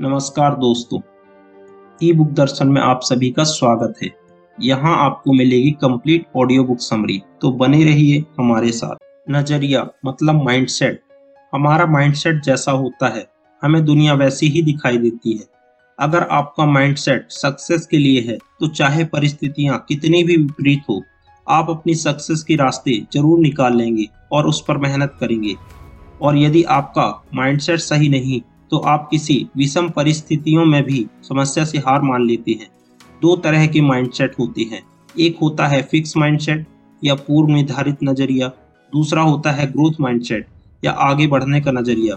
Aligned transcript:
नमस्कार 0.00 0.54
दोस्तों। 0.56 0.98
ई 2.00 2.12
बुक 2.12 2.28
दर्शन 2.28 2.68
में 2.68 2.80
आप 2.82 3.00
सभी 3.02 3.30
का 3.30 3.44
स्वागत 3.44 3.94
है। 4.02 4.08
यहाँ 4.58 4.94
आपको 4.98 5.32
मिलेगी 5.32 5.70
कंप्लीट 5.80 6.26
ऑडियो 6.36 6.62
बुक 6.64 6.78
समरी 6.78 7.20
तो 7.40 7.50
बने 7.52 7.82
रहिए 7.84 8.24
हमारे 8.38 8.70
साथ। 8.72 8.96
नज़रिया 9.30 9.86
मतलब 10.06 10.42
माइंडसेट 10.44 11.00
हमारा 11.52 11.86
माइंडसेट 11.88 12.42
जैसा 12.44 12.72
होता 12.72 13.08
है, 13.08 13.26
हमें 13.62 13.84
दुनिया 13.84 14.14
वैसी 14.14 14.48
ही 14.48 14.62
दिखाई 14.62 14.98
देती 14.98 15.32
है। 15.32 15.44
अगर 15.98 16.26
आपका 16.30 16.66
माइंडसेट 16.68 17.26
सक्सेस 17.32 17.86
के 17.86 17.98
लिए 17.98 18.20
है 18.30 18.38
तो 18.60 18.68
चाहे 18.68 19.04
परिस्थितियाँ 19.06 19.84
कितनी 19.88 20.22
भी 20.24 20.36
विपरीत 20.36 20.88
हो, 20.88 21.02
आप 21.46 21.70
अपनी 21.70 21.94
सक्सेस 21.96 22.42
के 22.42 22.56
रास्ते 22.56 23.00
ज़रूर 23.12 23.38
निकाल 23.38 23.76
लेंगे 23.76 24.08
और 24.32 24.46
उस 24.46 24.64
पर 24.68 24.78
मेहनत 24.78 25.16
करेंगे। 25.20 25.54
और 26.22 26.38
यदि 26.38 26.62
आपका 26.70 27.06
माइंडसेट 27.34 27.78
सही 27.80 28.08
नहीं 28.08 28.40
तो 28.70 28.78
आप 28.78 29.08
किसी 29.10 29.34
विषम 29.56 29.88
परिस्थितियों 29.88 30.64
में 30.64 30.82
भी 30.82 31.06
समस्या 31.22 31.64
से 31.64 31.78
हार 31.78 32.02
मान 32.02 32.26
लेते 32.26 32.52
हैं। 32.52 32.68
दो 33.22 33.36
तरह 33.36 33.66
के 33.66 33.80
माइंडसेट 33.80 34.34
होते 34.38 34.62
हैं। 34.62 34.82
एक 35.18 35.38
होता 35.42 35.66
है 35.66 35.82
फिक्स 35.82 36.16
माइंडसेट 36.16 36.66
या 37.04 37.14
पूर्व 37.14 37.48
निर्धारित 37.48 37.96
नज़रिया। 38.04 38.48
दूसरा 38.92 39.22
होता 39.22 39.50
है 39.50 39.66
ग्रोथ 39.66 40.00
माइंडसेट 40.00 40.46
या 40.84 40.92
आगे 40.92 41.26
बढ़ने 41.26 41.60
का 41.60 41.72
नज़रिया। 41.72 42.16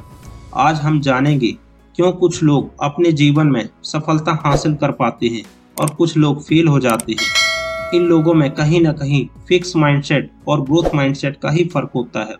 आज 0.55 0.75
हम 0.75 1.01
जानेंगे 1.01 1.51
क्यों 1.95 2.11
कुछ 2.11 2.43
लोग 2.43 2.71
अपने 2.81 3.11
जीवन 3.11 3.47
में 3.47 3.69
सफलता 3.83 4.39
हासिल 4.45 4.75
कर 4.75 4.91
पाते 4.91 5.27
हैं 5.27 5.43
और 5.79 5.89
कुछ 5.89 6.17
लोग 6.17 6.43
फेल 6.43 6.67
हो 6.67 6.79
जाते 6.79 7.11
हैं। 7.11 7.91
इन 7.93 8.01
लोगों 8.01 8.33
में 8.33 8.49
कहीं 8.51 8.81
ना 8.81 8.91
कहीं 8.93 9.27
फिक्स 9.47 9.75
माइंडसेट 9.75 10.31
और 10.47 10.61
ग्रोथ 10.61 10.95
माइंडसेट 10.95 11.37
का 11.37 11.49
ही 11.49 11.65
फ़र्क 11.65 11.91
होता 11.95 12.19
है। 12.19 12.35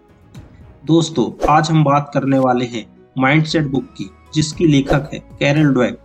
दोस्तों, 0.86 1.32
आज 1.50 1.72
हम 1.72 1.84
बात 1.84 2.12
करने 2.14 2.40
वाले 2.40 2.66
हैं 2.66 2.86
माइंडसेट 3.18 3.68
बुक 3.68 3.84
की, 3.84 4.10
जिसकी 4.36 4.68
लेखक 4.68 5.10
है 5.14 5.20
कैरल 5.40 5.74
ड्वेक 5.74 6.00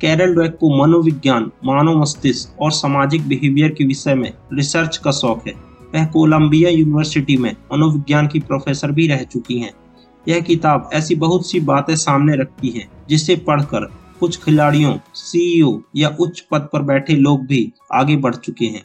कैरल 0.00 0.34
ड्वेक 0.34 0.56
को 0.56 0.86
मनोविज्ञान, 0.86 1.50
मानव 1.64 2.00
मस्तिष्क 2.00 2.60
और 2.60 2.72
सामाजिक 2.72 3.28
बिहेवियर 3.28 3.68
के 3.68 3.84
विषय 3.84 4.14
में 4.14 4.32
रिसर्च 4.52 4.96
का 4.96 5.10
शौक 5.10 5.46
है। 5.46 5.52
वह 5.94 6.06
कोलंबिया 6.06 6.70
यूनिवर्सिटी 6.70 7.36
में 7.36 7.56
मनोविज्ञान 7.72 8.26
की 8.26 8.40
प्रोफेसर 8.40 8.90
भी 8.90 9.06
रह 9.06 9.22
चुकी 9.22 9.58
हैं। 9.58 9.72
यह 10.28 10.40
किताब 10.40 10.90
ऐसी 10.92 11.14
बहुत 11.14 11.50
सी 11.50 11.60
बातें 11.60 11.96
सामने 11.96 12.36
रखती 12.36 12.68
है, 12.68 12.88
जिसे 13.08 13.36
पढ़कर 13.36 13.84
कुछ 14.20 14.44
खिलाड़ियों 14.44 14.98
सीईओ 15.14 15.80
या 15.96 16.16
उच्च 16.20 16.40
पद 16.50 16.68
पर 16.72 16.82
बैठे 16.82 17.16
लोग 17.16 17.46
भी 17.46 17.72
आगे 17.92 18.16
बढ़ 18.16 18.34
चुके 18.34 18.66
हैं। 18.66 18.82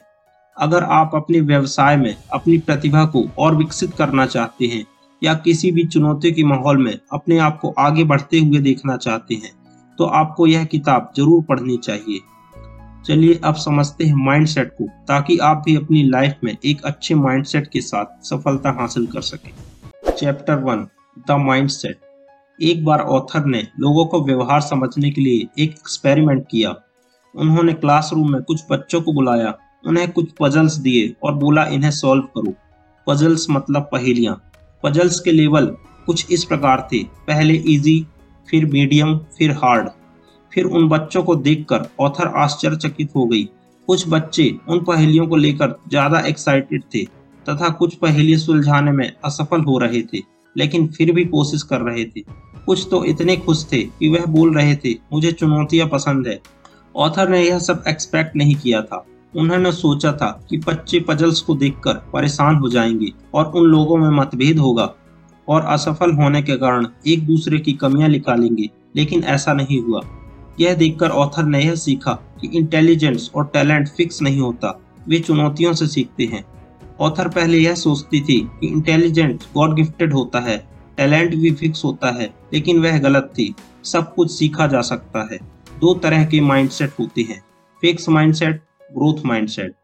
अगर 0.58 0.84
आप 0.84 1.10
अपने 1.14 1.40
व्यवसाय 1.40 1.96
में 1.96 2.16
अपनी 2.32 2.58
प्रतिभा 2.58 3.04
को 3.04 3.24
और 3.38 3.56
विकसित 3.56 3.94
करना 3.94 4.26
चाहते 4.26 4.66
हैं 4.66 4.84
या 5.24 5.34
किसी 5.34 5.70
भी 5.72 5.84
चुनौती 5.86 6.32
के 6.32 6.44
माहौल 6.44 6.78
में 6.78 6.98
अपने 7.12 7.38
आप 7.38 7.58
को 7.60 7.74
आगे 7.78 8.04
बढ़ते 8.04 8.38
हुए 8.38 8.58
देखना 8.60 8.96
चाहते 8.96 9.34
हैं 9.34 9.52
तो 9.98 10.04
आपको 10.14 10.46
यह 10.46 10.64
किताब 10.64 11.12
ज़रूर 11.16 11.42
पढ़नी 11.42 11.76
चाहिए। 11.76 12.20
चलिए 13.06 13.40
अब 13.44 13.54
समझते 13.54 14.04
हैं 14.04 14.14
माइंडसेट 14.16 14.72
को, 14.72 14.84
ताकि 15.08 15.36
आप 15.38 15.62
भी 15.66 15.74
अपनी 15.76 16.02
लाइफ 16.02 16.38
में 16.44 16.56
एक 16.64 16.84
अच्छे 16.84 17.14
माइंडसेट 17.14 17.66
के 17.66 17.80
साथ 17.80 18.24
सफलता 18.24 18.70
हासिल 18.70 19.06
कर 19.06 19.20
सकें। 19.22 19.50
चैप्टर 20.10 20.58
वन 20.60 20.86
द 21.28 21.36
माइंडसेट 21.40 22.00
एक 22.58 22.84
बार 22.84 23.00
ऑथर 23.00 23.44
ने 23.44 23.62
लोगों 23.80 24.04
को 24.06 24.20
व्यवहार 24.24 24.60
समझने 24.60 25.10
के 25.10 25.20
लिए 25.20 25.46
एक 25.58 25.70
एक्सपेरिमेंट 25.70 26.44
किया। 26.50 26.74
उन्होंने 27.34 27.72
क्लासरूम 27.74 28.32
में 28.32 28.42
कुछ 28.42 28.64
बच्चों 28.70 29.00
को 29.02 29.12
बुलाया, 29.12 29.54
उन्हें 29.84 30.10
कुछ 30.12 30.30
पजल्स 30.40 30.76
दिए 30.78 31.14
और 31.22 31.34
बोला, 31.34 31.64
इन्हें 31.66 31.90
सॉल्व 31.90 32.22
करो। 32.36 32.54
पजल्स 33.06 33.46
मतलब 33.50 33.88
पहेलियाँ। 33.92 34.40
पजल्स 34.84 35.18
के 35.20 35.32
लेवल 35.32 35.66
कुछ 36.06 36.32
इस 36.32 36.44
प्रकार 36.44 36.88
थे। 36.92 37.02
पहले 37.26 37.54
इजी 37.68 38.04
फिर 38.48 38.64
मीडियम 38.66 39.16
फिर 39.38 39.50
हार्ड 39.54 39.88
फिर 40.52 40.64
उन 40.66 40.88
बच्चों 40.88 41.22
को 41.22 41.34
देखकर 41.36 41.88
ऑथर 42.00 42.26
आश्चर्यचकित 42.36 43.14
हो 43.16 43.24
गई। 43.26 43.42
कुछ 43.88 44.04
बच्चे 44.08 44.44
उन 44.68 44.80
पहेलियों 44.84 45.26
को 45.26 45.36
लेकर 45.36 45.74
ज़्यादा 45.88 46.20
एक्साइटेड 46.26 46.82
थे 46.94 47.04
तथा 47.46 47.68
कुछ 47.70 47.94
पहेलियाँ 47.94 48.38
सुलझाने 48.40 48.92
में 48.92 49.10
असफल 49.24 49.60
हो 49.60 49.78
रहे 49.78 50.02
थे, 50.02 50.20
लेकिन 50.56 50.86
फिर 50.88 51.12
भी 51.12 51.24
कोशिश 51.26 51.62
कर 51.62 51.80
रहे 51.80 52.04
थे। 52.06 52.20
कुछ 52.66 52.86
तो 52.90 53.04
इतने 53.04 53.36
खुश 53.36 53.64
थे 53.72 53.82
कि 53.90 54.08
वह 54.08 54.24
बोल 54.28 54.54
रहे 54.54 54.76
थे, 54.76 54.94
मुझे 55.12 55.32
चुनौतियाँ 55.32 55.88
पसंद 55.88 56.28
है। 56.28 56.38
ऑथर 56.94 57.28
ने 57.28 57.42
यह 57.42 57.58
सब 57.58 57.82
एक्सपेक्ट 57.88 58.36
नहीं 58.36 58.54
किया 58.54 58.82
था। 58.82 59.04
उन्होंने 59.36 59.72
सोचा 59.72 60.12
था 60.12 60.46
कि 60.50 60.58
बच्चे 60.58 61.00
पजल्स 61.00 61.40
को 61.40 61.54
देखकर 61.54 61.94
परेशान 61.94 62.56
हो 62.56 62.68
जाएँगे 62.68 63.12
और 63.34 63.44
उन 63.44 63.64
लोगों 63.64 63.96
में 63.96 64.10
मतभेद 64.10 64.58
होगा 64.58 64.94
और 65.48 65.62
असफल 65.62 66.12
होने 66.12 66.42
के 66.42 66.56
कारण 66.56 66.86
एक 67.06 67.26
दूसरे 67.26 67.58
की 67.58 67.72
कमियाँ 67.72 68.08
निकालेंगे, 68.08 68.70
लेकिन 68.96 69.24
ऐसा 69.24 69.52
नहीं 69.52 69.82
हुआ। 69.82 70.00
यह 70.60 70.74
देखकर 70.74 71.08
ऑथर 71.08 71.44
ने 71.44 71.64
यह 71.64 71.74
सीखा 71.74 72.12
कि 72.12 72.48
इंटेलिजेंस 72.58 73.30
और 73.34 73.44
टैलेंट 73.44 73.88
फिक्स 73.88 74.22
नहीं 74.22 74.40
होता, 74.40 74.80
वे 75.08 75.18
चुनौतियों 75.18 75.72
से 75.72 75.86
सीखते 75.86 76.24
हैं। 76.24 76.44
ऑथर 77.00 77.28
पहले 77.28 77.58
यह 77.58 77.74
सोचती 77.74 78.20
थी 78.20 78.50
कि 78.60 78.66
इंटेलिजेंट 78.66 79.42
गॉड 79.54 79.74
गिफ्टेड 79.74 80.14
होता 80.14 80.40
है 80.40 80.68
टैलेंट 80.96 81.34
भी 81.34 81.50
फिक्स 81.52 81.84
होता 81.84 82.10
है, 82.10 82.34
लेकिन 82.54 82.82
वह 82.82 82.98
गलत 82.98 83.22
थी। 83.22 83.54
सब 83.84 84.14
कुछ 84.14 84.30
सीखा 84.30 84.66
जा 84.66 84.80
सकता 84.80 85.28
है। 85.32 85.38
दो 85.80 85.94
तरह 85.94 86.24
के 86.24 86.40
माइंडसेट 86.40 86.90
होते 87.00 87.22
हैं। 87.22 87.44
Fix 87.80 88.08
mindset 88.08 88.62
growth 88.94 89.26
mindset 89.26 89.74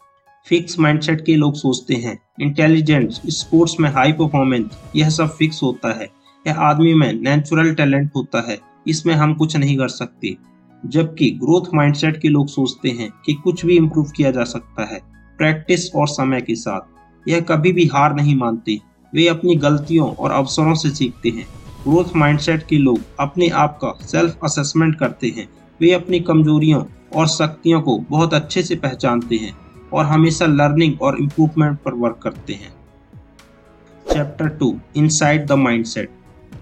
fix 0.49 0.79
mindset 0.79 1.25
के 1.25 1.37
लोग 1.37 1.55
सोचते 1.55 1.95
हैं। 1.95 2.23
इंटेलिजेंस 2.41 3.21
स्पोर्ट्स 3.27 3.81
में 3.81 3.91
हाई 3.91 4.13
परफॉर्मेंस 4.13 4.67
यह 4.97 5.09
सब 5.09 5.37
फिक्स 5.37 5.63
होता 5.63 5.99
है। 5.99 6.11
यह 6.47 6.61
आदमी 6.61 6.95
में 6.95 7.13
नेचुरल 7.13 7.75
टैलेंट 7.75 8.11
होता 8.17 8.51
है। 8.51 8.59
इसमें 8.87 9.15
हम 9.15 9.35
कुछ 9.35 9.57
नहीं 9.57 9.79
कर 9.79 9.89
सकते। 9.89 10.37
जबकि 10.87 11.31
ग्रोथ 11.31 11.75
माइंडसेट 11.75 12.23
के 12.23 12.29
लोग 12.29 12.49
सोचते 12.49 12.89
हैं 12.89 13.11
कि 13.27 13.35
कुछ 13.35 13.67
भी 13.67 13.77
इम्प्रूव 13.77 14.11
किया 14.17 14.31
जा 14.31 14.45
सकता 14.45 14.85
है 14.85 15.01
प्रैक्टिस 15.39 15.95
और 15.95 16.09
समय 16.09 16.41
के 16.41 16.55
साथ। 16.55 16.81
यह 17.29 17.41
कभी 17.41 17.73
भी 17.73 17.87
हार 17.87 18.15
नहीं 18.15 18.37
मानते। 18.37 18.81
वे 19.15 19.29
अपनी 19.29 19.55
गलतियों 19.55 20.13
और 20.13 20.31
अवसरों 20.31 20.75
से 20.75 20.91
सीखते 20.91 21.29
हैं। 21.29 21.47
ग्रोथ 21.83 22.17
माइंडसेट 22.17 22.67
के 22.67 22.79
लोग 22.79 22.99
अपने 23.21 23.49
आप 23.49 23.79
का 23.85 24.07
सेल्फ 24.07 24.39
असेसमेंट 24.45 24.99
करते 24.99 25.29
हैं। 25.29 25.49
वे 25.81 25.93
अपनी 25.93 26.21
कमजोरियों 26.21 26.85
और 27.13 27.27
शक्तियों 27.29 27.81
को 27.81 27.99
बहुत 28.11 28.35
अच्छे 28.35 28.63
से 28.63 28.77
पहचानते 28.77 29.37
हैं 29.37 29.57
और 29.93 30.05
हमेशा 30.05 30.47
लर्निंग 30.47 31.01
और 31.03 31.19
इम्प्रूवमेंट 31.21 31.79
पर 31.79 31.95
वर्क 31.97 32.21
करते 32.23 32.53
हैं। 32.53 32.73
Chapter 34.07 34.49
two 34.51 34.75
inside 34.97 35.47
the 35.47 35.53
mindset 35.59 36.11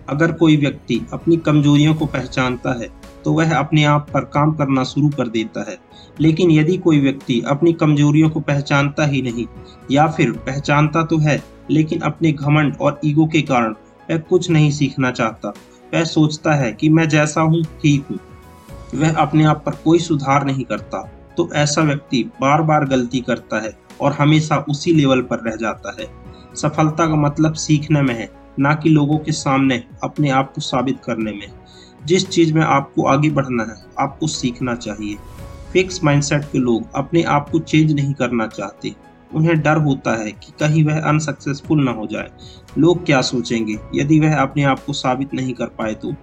अगर 0.09 0.32
कोई 0.32 0.56
व्यक्ति 0.56 1.00
अपनी 1.12 1.36
कमजोरियों 1.36 1.94
को 1.94 2.06
पहचानता 2.06 2.78
है 2.81 2.88
तो 3.25 3.32
वह 3.32 3.54
अपने 3.56 3.84
आप 3.84 4.06
पर 4.14 4.25
काम 4.34 4.53
करना 4.53 4.84
शुरू 4.84 5.09
कर 5.09 5.28
देता 5.28 5.64
है। 5.70 5.76
लेकिन 6.20 6.50
यदि 6.50 6.76
कोई 6.76 7.00
व्यक्ति 7.00 7.41
अपनी 7.48 7.72
कमजोरियों 7.72 8.28
को 8.30 8.41
पहचानता 8.41 9.06
ही 9.06 9.22
नहीं, 9.22 9.47
या 9.91 10.06
फिर 10.09 10.30
पहचानता 10.47 11.03
तो 11.04 11.19
है, 11.19 11.42
लेकिन 11.70 12.00
अपने 12.00 12.32
घमंड 12.32 12.76
और 12.80 13.00
ईगो 13.04 13.26
के 13.26 13.42
कारण 13.42 13.75
वह 14.09 14.19
कुछ 14.20 14.48
नहीं 14.50 14.70
सीखना 14.70 15.10
चाहता, 15.10 15.53
वह 15.94 16.04
सोचता 16.04 16.54
है 16.54 16.72
कि 16.72 16.88
मैं 16.88 17.09
जैसा 17.09 17.41
हूँ, 17.41 17.62
ठीक 17.62 18.06
हूँ। 18.10 18.19
वह 18.94 19.15
अपने 19.15 19.44
आप 19.44 19.62
पर 19.66 19.72
कोई 19.72 19.99
सुधार 19.99 20.44
नहीं 20.44 20.65
करता 20.65 21.12
तो 21.37 21.49
ऐसा 21.54 21.82
व्यक्ति 21.82 22.22
बार 22.41 22.62
बार 22.62 22.84
गलती 22.84 23.21
करता 23.21 23.60
है 23.62 23.78
और 24.00 24.12
हमेशा 24.12 24.56
उसी 24.69 24.93
लेवल 24.93 25.21
पर 25.22 25.38
रह 25.38 25.56
जाता 25.56 25.97
है। 26.00 26.06
सफलता 26.54 27.06
का 27.06 27.15
मतलब 27.15 27.53
सीखने 27.53 28.03
में 28.03 28.15
है, 28.15 28.28
ना 28.59 28.75
कि 28.75 28.88
लोगों 28.88 29.19
के 29.19 29.32
सामने 29.32 29.84
अपने 30.03 30.31
आप 30.31 30.53
को 30.54 30.60
साबित 30.60 30.98
करने 31.04 31.32
में। 31.32 31.47
जिस 32.04 32.28
चीज़ 32.28 32.54
में 32.54 32.62
आपको 32.62 33.06
आगे 33.06 33.31
बढ़ना 33.31 33.62
है, 33.62 33.75
आपको 33.98 34.27
सीखना 34.27 34.75
चाहिए। 34.75 35.16
फिक्स 35.72 36.04
माइंडसेट 36.04 36.44
के 36.44 36.59
लोग 36.59 36.82
अपने 36.94 37.22
आप 37.22 37.50
को 37.50 37.59
चेंज 37.59 37.93
नहीं 37.93 38.15
करना 38.15 38.47
चाहते। 38.47 38.94
उन्हें 39.34 39.60
डर 39.60 39.77
होता 39.77 40.16
है 40.22 40.32
कि 40.32 40.53
कहीं 40.60 40.84
वह 40.84 41.00
अनसक्सेसफुल 41.00 41.84
ना 41.84 41.91
हो 41.91 42.06
जाए। 42.06 42.28
लोग 42.78 43.06
क्या 43.06 43.21
सोचेंगे, 43.21 43.77
यदि 43.94 44.21
वह 44.21 44.37
अपने 44.37 44.65
आप 44.65 44.84
को 44.84 44.93
साबित 44.93 45.34
नहीं 45.34 45.54
कर 45.54 45.66
पाए 45.66 45.94
तो? 45.94 46.15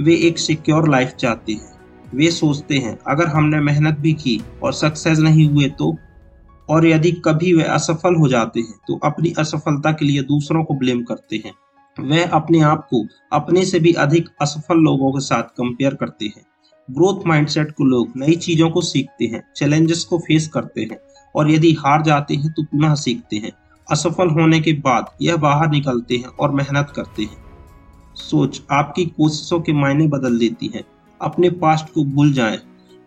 वे 0.00 0.14
एक 0.16 0.38
सिक्योर 0.38 0.88
लाइफ 0.88 1.08
चाहते 1.08 1.52
हैं। 1.52 1.73
वे 2.14 2.30
सोचते 2.30 2.78
हैं, 2.78 2.98
अगर 3.06 3.26
हमने 3.26 3.60
मेहनत 3.60 3.98
भी 3.98 4.12
की 4.12 4.40
और 4.62 4.72
सक्सेस 4.72 5.18
नहीं 5.18 5.48
हुए 5.50 5.68
तो? 5.68 5.96
और 6.68 6.86
यदि 6.86 7.10
कभी 7.24 7.52
वे 7.52 7.62
असफल 7.62 8.14
हो 8.14 8.28
जाते 8.28 8.60
हैं 8.60 8.74
तो 8.88 8.98
अपनी 9.04 9.32
असफलता 9.38 9.92
के 9.92 10.04
लिए 10.04 10.22
दूसरों 10.22 10.64
को 10.64 10.74
ब्लेम 10.74 11.02
करते 11.02 11.36
हैं। 11.36 11.52
वे 11.96 12.22
अपने 12.24 12.60
आप 12.60 12.86
को 12.90 13.04
अपने 13.32 13.64
से 13.64 13.78
भी 13.80 13.92
अधिक 13.92 14.28
असफल 14.42 14.78
लोगों 14.78 15.12
के 15.12 15.20
साथ 15.20 15.42
कंपेयर 15.42 15.94
करते 15.94 16.26
हैं। 16.26 16.42
ग्रोथ 16.88 17.26
माइंडसेट 17.26 17.70
को 17.70 17.84
लोग 17.84 18.12
नई 18.16 18.36
चीज़ों 18.36 18.70
को 18.70 18.80
सीखते 18.80 19.24
हैं 19.24 19.42
चैलेंजेस 19.56 20.04
को 20.04 20.18
फेस 20.18 20.48
करते 20.48 20.80
हैं 20.80 20.98
और 21.34 21.50
यदि 21.50 21.72
हार 21.72 22.02
जाते 22.02 22.34
हैं 22.34 22.52
तो 22.52 22.62
पुनः 22.62 22.94
सीखते 22.94 23.36
हैं। 23.36 23.52
असफल 23.88 24.28
होने 24.30 24.60
के 24.60 24.72
बाद 24.72 25.10
यह 25.22 25.36
बाहर 25.36 25.70
निकलते 25.70 26.16
हैं 26.16 26.36
और 26.40 26.52
मेहनत 26.52 26.92
करते 26.96 27.22
हैं। 27.22 27.44
सोच, 28.14 28.62
आपकी 28.70 29.04
कोशिशों 29.06 29.60
के 29.60 29.72
मायने 29.72 30.06
बदल 30.06 30.38
देती 30.38 30.70
है। 30.74 30.93
अपने 31.22 31.50
पास्ट 31.50 31.94
को 31.94 32.04
भूल 32.04 32.32
जाएँ। 32.32 32.58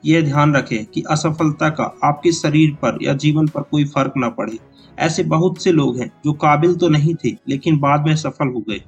यह 0.05 0.21
ध्यान 0.21 0.55
रखें 0.55 0.85
कि 0.85 1.03
असफलता 1.09 1.69
का, 1.69 1.97
आपके 2.03 2.31
शरीर 2.31 2.71
पर 2.71 2.99
या 3.01 3.13
जीवन 3.13 3.47
पर 3.47 3.61
कोई 3.61 3.85
फ़र्क 3.85 4.13
न 4.17 4.29
पड़े। 4.29 4.59
ऐसे 4.99 5.23
बहुत 5.23 5.63
से 5.63 5.71
लोग 5.71 5.99
हैं 5.99 6.11
जो 6.25 6.33
काबिल 6.33 6.75
तो 6.75 6.89
नहीं 6.89 7.15
थे, 7.15 7.29
लेकिन 7.49 7.77
बाद 7.77 8.05
में 8.07 8.15
सफल 8.15 8.47
हो 8.47 8.59
गए। 8.59 8.81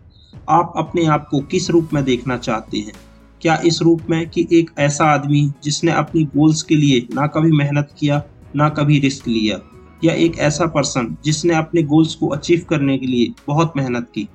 आप 0.49 0.73
अपने 0.77 1.05
आप 1.05 1.27
को 1.31 1.39
किस 1.39 1.69
रूप 1.69 1.89
में 1.93 2.03
देखना 2.03 2.37
चाहते 2.37 2.77
हैं? 2.77 2.93
क्या 3.41 3.61
इस 3.65 3.81
रूप 3.81 4.01
में 4.09 4.29
कि 4.29 4.47
एक 4.53 4.71
ऐसा 4.79 5.05
आदमी 5.05 5.51
जिसने 5.63 5.91
अपनी 5.91 6.23
गोल्स 6.23 6.63
के 6.63 6.75
लिए 6.75 7.07
ना 7.13 7.27
कभी 7.27 7.51
मेहनत 7.51 7.95
किया, 7.99 8.23
ना 8.55 8.69
कभी 8.69 8.99
रिस्क 8.99 9.27
लिया? 9.27 9.59
या 10.03 10.13
एक 10.13 10.39
ऐसा 10.39 10.65
पर्सन 10.65 11.17
जिसने 11.25 11.55
अपने 11.55 11.83
गोल्स 11.83 12.15
को 12.15 12.27
अचीव 12.27 12.65
करने 12.69 12.97
के 12.97 13.05
लिए 13.05 13.33
बहुत 13.47 13.73
मेहनत 13.77 14.11
की? 14.15 14.27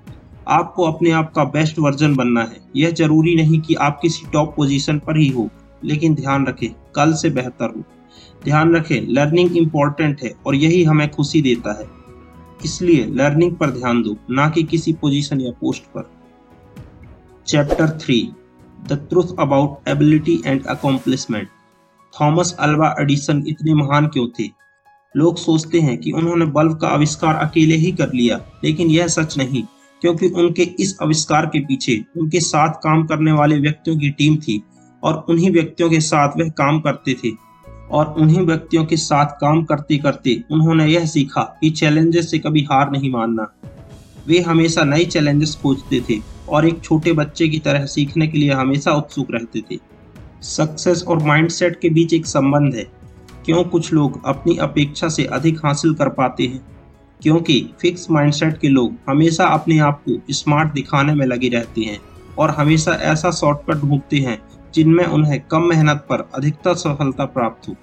आपको 0.49 0.85
अपने 0.85 1.11
आप 1.11 1.33
का 1.33 1.45
बेस्ट 1.45 1.79
वर्जन 1.79 2.15
बनना 2.15 2.43
है। 2.43 2.61
यह 2.77 2.91
ज़रूरी 2.91 3.35
नहीं 3.35 3.61
कि 3.61 3.75
आप 3.75 3.99
किसी 4.03 4.27
टॉप 4.33 4.55
पोजीशन 4.57 4.99
पर 4.99 5.17
ही 5.17 5.29
हो, 5.29 5.49
लेकिन 5.85 6.15
ध्यान 6.15 6.47
रखें, 6.47 6.69
कल 6.95 7.13
से 7.13 7.31
बेहतर 7.31 7.75
हो। 7.77 7.83
ध्यान 8.45 8.75
रखें 8.77 9.07
लर्निंग 9.09 9.57
इम्पोर्टेंट 9.57 10.23
है 10.23 10.33
और 10.47 10.55
यही 10.55 10.83
हमें 10.85 11.09
खुशी 11.11 11.43
देता 11.43 11.79
है। 11.81 11.87
इसलिए 12.65 13.05
लर्निंग 13.07 13.55
पर 13.57 13.71
ध्यान 13.71 14.03
दो, 14.03 14.17
ना 14.31 14.49
कि 14.49 14.63
किसी 14.63 14.93
पोजीशन 14.93 15.41
या 15.41 15.51
पोस्ट 15.51 15.83
पर। 15.83 16.11
Chapter 17.47 17.99
three 17.99 18.21
the 18.89 19.07
truth 19.11 19.37
about 19.39 19.89
ability 19.89 20.41
and 20.47 20.67
accomplishment 20.67 21.49
Thomas 22.15 22.55
Alva 22.61 22.95
Edison 23.01 23.43
इतने 23.49 23.75
महान 23.75 24.07
क्यों 24.07 24.27
थे? 24.39 24.49
लोग 25.15 25.37
सोचते 25.37 25.81
हैं 25.81 25.97
कि 25.99 26.11
उन्होंने 26.11 26.45
बल्ब 26.47 26.79
का 26.79 26.89
आविष्कार 26.89 27.35
अकेले 27.35 27.75
ही 27.75 27.93
कर 27.93 28.13
लिया, 28.13 28.41
लेकिन 28.65 28.89
यह 28.89 29.07
सच 29.07 29.37
नहीं। 29.39 29.63
क्योंकि 30.03 30.29
उनके 30.29 30.63
इस 30.63 30.97
आविष्कार 31.03 31.47
के 31.47 31.61
पीछे 31.61 32.05
उनके 32.17 32.41
साथ 32.41 32.73
काम 32.73 33.05
करने 33.07 33.33
वाले 33.33 33.59
व्यक्तियों 33.59 33.99
की 33.99 34.11
टीम 34.11 34.37
थी 34.37 34.63
और 35.03 35.27
उन्हीं 35.29 35.51
व्यक्तियों 35.51 35.91
के 35.91 36.01
साथ 36.01 36.29
वह 36.37 36.49
काम 36.49 36.81
करते 36.81 37.15
थे। 37.15 37.45
और 37.91 38.15
उन्हीं 38.19 38.41
व्यक्तियों 38.41 38.85
के 38.85 38.97
साथ 38.97 39.27
काम 39.27 39.65
करते 39.65 39.99
करते 39.99 40.45
उन्होंने 40.51 40.87
यह 40.87 41.07
सीखा 41.07 41.43
कि 41.61 41.71
चैलेंजेस 41.71 42.31
से 42.31 42.39
कभी 42.39 42.63
हार 42.63 42.91
नहीं 42.91 43.11
मानना। 43.11 43.55
वे 44.29 44.41
हमेशा 44.41 44.85
नए 44.85 45.05
चैलेंजेस 45.05 45.59
खोजते 45.63 46.01
थे 46.01 46.21
और 46.49 46.67
एक 46.67 46.85
छोटे 46.85 47.13
बच्चे 47.13 47.49
की 47.49 47.59
तरह 47.59 47.87
सीखने 47.87 48.29
के 48.29 48.39
लिए 48.39 48.53
हमेशा 48.53 48.93
उत्सुक 48.93 49.27
रहते 49.31 49.61
थे। 49.61 49.79
सक्सेस 50.43 51.05
और 51.09 51.23
माइंडसेट 51.23 51.81
के 51.81 51.91
बीच 51.91 52.15
एक 52.15 52.27
संबंध 52.27 52.75
है। 52.75 52.87
क्यों 53.45 53.65
कुछ 53.65 53.93
लोग 53.93 54.27
अपनी 54.27 54.57
अपेक्षा 54.57 55.09
से 55.09 55.25
अधिक 55.25 55.59
हासिल 55.65 55.95
कर 55.95 56.09
पाते 56.09 56.47
हैं? 56.47 56.74
क्योंकि 57.25 57.55
फिक्स 57.81 58.11
माइंडसेट 58.11 58.59
के 58.59 58.69
लोग 58.69 58.97
हमेशा 59.09 59.45
अपने 59.49 59.79
आप 59.79 60.03
को 60.09 60.33
स्मार्ट 60.33 60.73
दिखाने 60.73 61.15
में 61.15 61.25
लगे 61.27 61.49
रहते 61.49 61.81
हैं 61.81 61.99
और 62.39 62.51
हमेशा 62.51 62.93
ऐसा 63.03 63.31
शॉर्टकट 63.31 63.81
ढूंढते 63.81 64.17
हैं 64.17 64.39
जिनमें 64.75 65.05
उन्हें 65.07 65.41
कम 65.41 65.63
मेहनत 65.63 66.05
पर 66.11 66.29
अधिकतर 66.35 66.75
सफलता 66.75 67.25
प्राप्त 67.27 67.69
हो। 67.69 67.75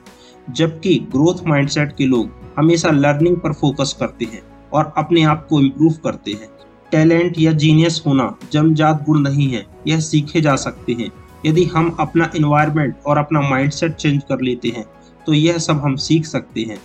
जबकि 0.50 0.96
ग्रोथ 1.12 1.46
माइंडसेट 1.48 1.96
के 1.98 2.06
लोग 2.06 2.30
हमेशा 2.58 2.90
लर्निंग 2.90 3.38
पर 3.38 3.54
फोकस 3.54 3.96
करते 4.00 4.26
हैं 4.26 4.42
और 4.74 4.94
अपने 4.98 5.24
आप 5.24 5.48
को 5.50 5.62
इम्प्रूव 5.62 5.94
करते 6.04 6.32
हैं। 6.32 6.50
टैलेंट 6.92 7.40
या 7.40 7.52
जीनियस 7.54 8.02
होना 8.08 8.34
जमजात 8.54 9.04
गुण 9.06 9.20
नहीं 9.20 9.50
है, 9.50 9.66
यह 9.88 10.00
सीखे 10.02 10.42
जा 10.42 10.56
सकते 10.58 10.94
हैं। 10.94 11.10
यदि 11.46 11.66
हम 11.66 11.96
अपना 12.00 12.30
इन्वायरमेंट 12.36 12.96
और 13.06 13.18
अपना 13.18 13.42
माइंडसेट 13.42 13.94
चेंज 13.94 14.22
कर 14.30 14.42
लेते 14.42 14.74
हैं 14.78 14.86
तो 15.28 15.34
यह 15.34 15.58
सब 15.58 15.82
हम 15.82 15.96
सीख 15.98 16.26
सकते 16.26 16.62
हैं। 16.62 16.78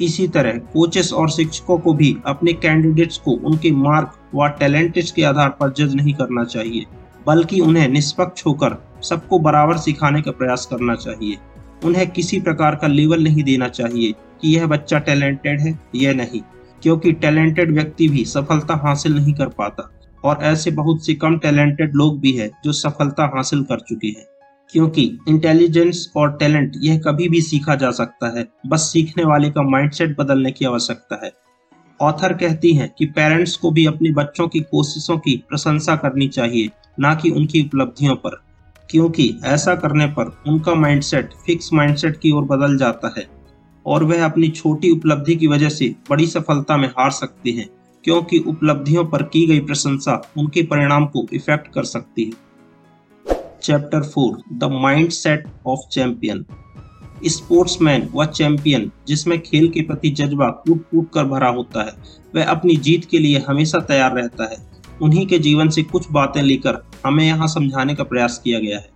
इसी 0.00 0.26
तरह 0.28 0.58
कोचेस 0.72 1.12
और 1.12 1.30
शिक्षकों 1.30 1.78
को 1.78 1.92
भी 1.94 2.16
अपने 2.26 2.52
कैंडिडेट्स 2.52 3.18
को 3.18 3.32
उनके 3.42 3.70
मार्क 3.72 4.12
व 4.34 4.48
टैलेंटेज 4.60 5.10
के 5.10 5.22
आधार 5.22 5.48
पर 5.50 5.72
जज 5.72 5.94
नहीं 5.94 6.14
करना 6.14 6.44
चाहिए, 6.44 6.86
बल्कि 7.26 7.60
उन्हें 7.60 7.88
निष्पक्ष 7.88 8.46
होकर 8.46 8.76
सबको 9.04 9.38
बराबर 9.38 9.76
सिखाने 9.78 10.22
का 10.22 10.30
प्रयास 10.30 10.66
करना 10.66 10.94
चाहिए। 10.96 11.36
उन्हें 11.84 12.10
किसी 12.10 12.40
प्रकार 12.40 12.74
का 12.74 12.86
लेवल 12.86 13.22
नहीं 13.24 13.44
देना 13.44 13.68
चाहिए 13.68 14.12
कि 14.42 14.56
यह 14.56 14.66
बच्चा 14.66 14.98
टैलेंटेड 15.00 15.60
है 15.60 15.78
यह 15.94 16.14
नहीं, 16.14 16.40
क्योंकि 16.82 17.12
टैलेंटेड 17.12 17.72
व्यक्ति 17.74 18.08
भी 18.08 18.24
सफलता 18.24 18.74
हासिल 18.84 19.14
नहीं 19.14 19.34
कर 19.34 19.48
पाता, 19.48 19.90
और 20.24 20.38
ऐसे 20.42 20.70
बहुत 20.72 21.06
से 21.06 21.14
कम 21.14 21.38
टैलेंटेड 21.38 21.94
लोग 21.94 22.18
भी 22.20 22.32
हैं 22.32 22.50
जो 22.64 22.72
सफलता 22.72 23.30
हासिल 23.34 23.62
कर 23.62 23.80
चुके 23.80 24.08
हैं। 24.08 24.26
क्योंकि 24.72 25.02
इंटेलिजेंस 25.28 26.12
और 26.16 26.32
टैलेंट 26.32 26.72
यह 26.76 26.98
कभी 26.98 27.28
भी 27.28 27.40
सीखा 27.40 27.74
जा 27.74 27.90
सकता 27.90 28.38
है। 28.38 28.46
बस 28.66 28.80
सीखने 28.82 29.24
वाले 29.24 29.50
का 29.50 29.62
माइंडसेट 29.62 30.16
बदलने 30.18 30.50
की 30.52 30.64
आवश्यकता 30.64 31.20
है। 31.24 31.32
ऑथर 32.00 32.32
कहती 32.32 32.72
हैं 32.72 32.88
कि 32.98 33.06
पेरेंट्स 33.06 33.56
को 33.56 33.70
भी 33.70 33.86
अपने 33.86 34.10
बच्चों 34.10 34.48
की 34.48 34.60
कोशिशों 34.60 35.18
की 35.18 35.36
प्रशंसा 35.48 35.96
करनी 35.96 36.28
चाहिए, 36.28 36.70
ना 37.00 37.14
कि 37.14 37.30
उनकी 37.30 37.62
उपलब्धियों 37.62 38.14
पर। 38.16 38.40
क्योंकि 38.90 39.28
ऐसा 39.44 39.74
करने 39.74 40.06
पर 40.06 40.36
उनका 40.48 40.74
माइंडसेट 40.74 41.32
फिक्स 41.46 41.72
माइंडसेट 41.72 42.16
की 42.16 42.30
ओर 42.30 42.44
बदल 42.44 42.76
जाता 42.78 43.12
है 43.18 43.26
और 43.86 44.04
वह 44.04 44.24
अपनी 44.24 44.48
छोटी 44.48 44.90
उपलब्धि 44.90 45.36
की 45.36 45.46
वजह 45.46 45.68
से 45.68 45.94
बड़ी 46.10 46.26
सफलता 46.26 46.76
में 46.76 46.88
हार 46.88 47.10
सकते 47.10 47.50
हैं, 47.50 47.68
क्योंकि 48.04 48.38
उपलब्धियों 48.38 49.04
पर 49.04 49.22
की 49.22 49.46
गई 49.46 49.60
प्रशंसा 49.60 50.20
उनके 50.38 50.62
परिणाम 50.62 51.06
को 51.06 51.26
इफ़ेक्ट 51.32 51.68
कर 51.74 51.84
सकती 51.84 52.24
है। 52.24 52.49
Chapter 53.62 54.02
four 54.04 54.42
the 54.52 54.70
mindset 55.10 55.46
of 55.66 55.88
champion 55.92 56.44
sportsman 57.26 58.08
व 58.14 58.24
चैंपियन 58.24 58.90
जिसमें 59.08 59.38
खेल 59.40 59.68
के 59.68 59.80
प्रति 59.80 60.10
जज्बा 60.10 60.48
कूट 60.48 60.82
कूट 60.90 61.10
कर 61.14 61.24
भरा 61.24 61.48
होता 61.48 61.82
है, 61.82 61.92
वह 62.36 62.44
अपनी 62.44 62.76
जीत 62.76 63.04
के 63.04 63.18
लिए 63.18 63.38
हमेशा 63.48 63.78
तैयार 63.80 64.14
रहता 64.14 64.44
है। 64.44 64.56
उन्हीं 65.02 65.26
के 65.26 65.38
जीवन 65.38 65.68
से 65.68 65.82
कुछ 65.82 66.06
बातें 66.12 66.40
लेकर 66.42 66.78
हमें 67.06 67.24
यहाँ 67.24 67.48
समझाने 67.48 67.94
का 67.94 68.04
प्रयास 68.04 68.40
किया 68.44 68.58
गया 68.58 68.78
है। 68.78 68.88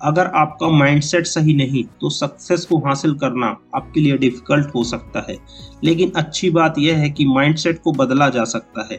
अगर 0.00 0.26
आपका 0.36 0.68
माइंडसेट 0.68 1.26
सही 1.26 1.54
नहीं 1.54 1.84
तो 2.00 2.10
सक्सेस 2.10 2.64
को 2.64 2.78
हासिल 2.78 3.14
करना 3.14 3.46
आपके 3.74 4.00
लिए 4.00 4.16
डिफ़िकल्ट 4.18 4.74
हो 4.74 4.84
सकता 4.84 5.24
है। 5.28 5.36
लेकिन 5.84 6.12
अच्छी 6.16 6.50
बात 6.50 6.74
यह 6.78 6.96
है 6.96 7.10
कि 7.10 7.24
माइंडसेट 7.26 7.80
को 7.82 7.92
बदला 7.92 8.28
जा 8.28 8.44
सकता 8.44 8.88
है। 8.92 8.98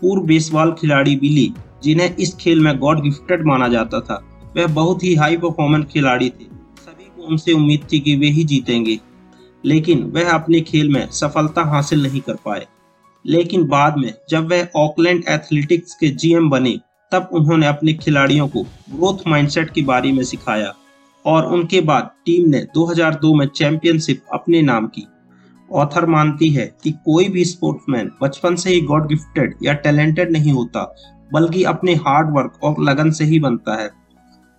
पूर्व 0.00 0.22
बेसबॉल 0.22 0.72
खिलाड़ी 0.72 1.16
बिली 1.16 1.52
जिन्हें 1.84 2.14
इस 2.16 2.34
खेल 2.34 2.60
में 2.60 2.78
गॉड 2.78 3.02
गिफ्टेड 3.02 3.46
माना 3.46 3.68
जाता 3.68 4.00
था 4.00 4.22
वह 4.56 4.66
बहुत 4.66 5.04
ही 5.04 5.14
हाई 5.14 5.36
परफॉर्मेंस 5.36 5.84
खिलाड़ी 5.84 6.30
थे। 6.30 6.44
सभी 6.76 7.04
को 7.04 7.22
उनसे 7.22 7.52
उम्मीद 7.52 7.88
थी 7.92 8.00
कि 8.00 8.16
वे 8.16 8.26
ही 8.26 8.44
जीतेंगे। 8.44 9.00
लेकिन 9.64 10.02
वह 10.02 10.32
अपने 10.32 10.60
खेल 10.60 10.88
में 10.88 11.10
सफलता 11.10 11.62
हासिल 11.62 12.02
नहीं 12.02 12.20
कर 12.20 12.34
पाए। 12.34 12.66
लेकिन 13.26 13.64
बाद 13.64 13.98
में 13.98 14.14
जब 14.30 14.50
वह 14.50 14.68
ऑकलैंड 14.76 15.24
एथलेटिक्स 15.28 15.94
के 15.94 16.08
जीएम 16.08 16.50
बने, 16.50 16.78
तब 17.12 17.28
उन्होंने 17.32 17.66
अपने 17.66 17.92
खिलाड़ियों 17.92 18.48
को 18.48 18.62
ग्रोथ 18.62 19.28
माइंडसेट 19.28 19.70
के 19.70 19.82
बारे 19.82 20.12
में 20.12 20.24
सिखाया 20.24 20.74
और 21.26 21.46
उनके 21.46 21.80
बाद 21.80 22.10
टीम 22.26 22.48
ने 22.48 22.66
2002 22.74 23.34
में 23.34 23.46
चैंपियनशिप 23.46 24.22
अपने 24.32 24.62
नाम 24.62 24.86
की। 24.86 25.06
ऑथर 25.72 26.06
मानती 26.06 26.48
है 26.48 26.76
कि 26.84 26.90
कोई 26.90 27.28
भी 27.28 27.44
स्पोर्ट्समैन 27.44 28.10
बचपन 28.22 28.56
से 28.56 28.70
ही 28.70 28.80
गॉड 28.80 29.08
गिफ्टेड 29.08 29.54
या 29.62 29.72
टैलेंटेड 29.72 30.32
नहीं 30.32 30.52
होता, 30.52 30.94
बल्कि 31.32 31.64
अपने 31.64 31.94
हार्ड 31.94 32.36
वर्क 32.36 32.58
और 32.62 32.76
लगन 32.80 33.10
से 33.10 33.24
ही 33.24 33.40
बनता 33.40 33.82
है। 33.82 34.05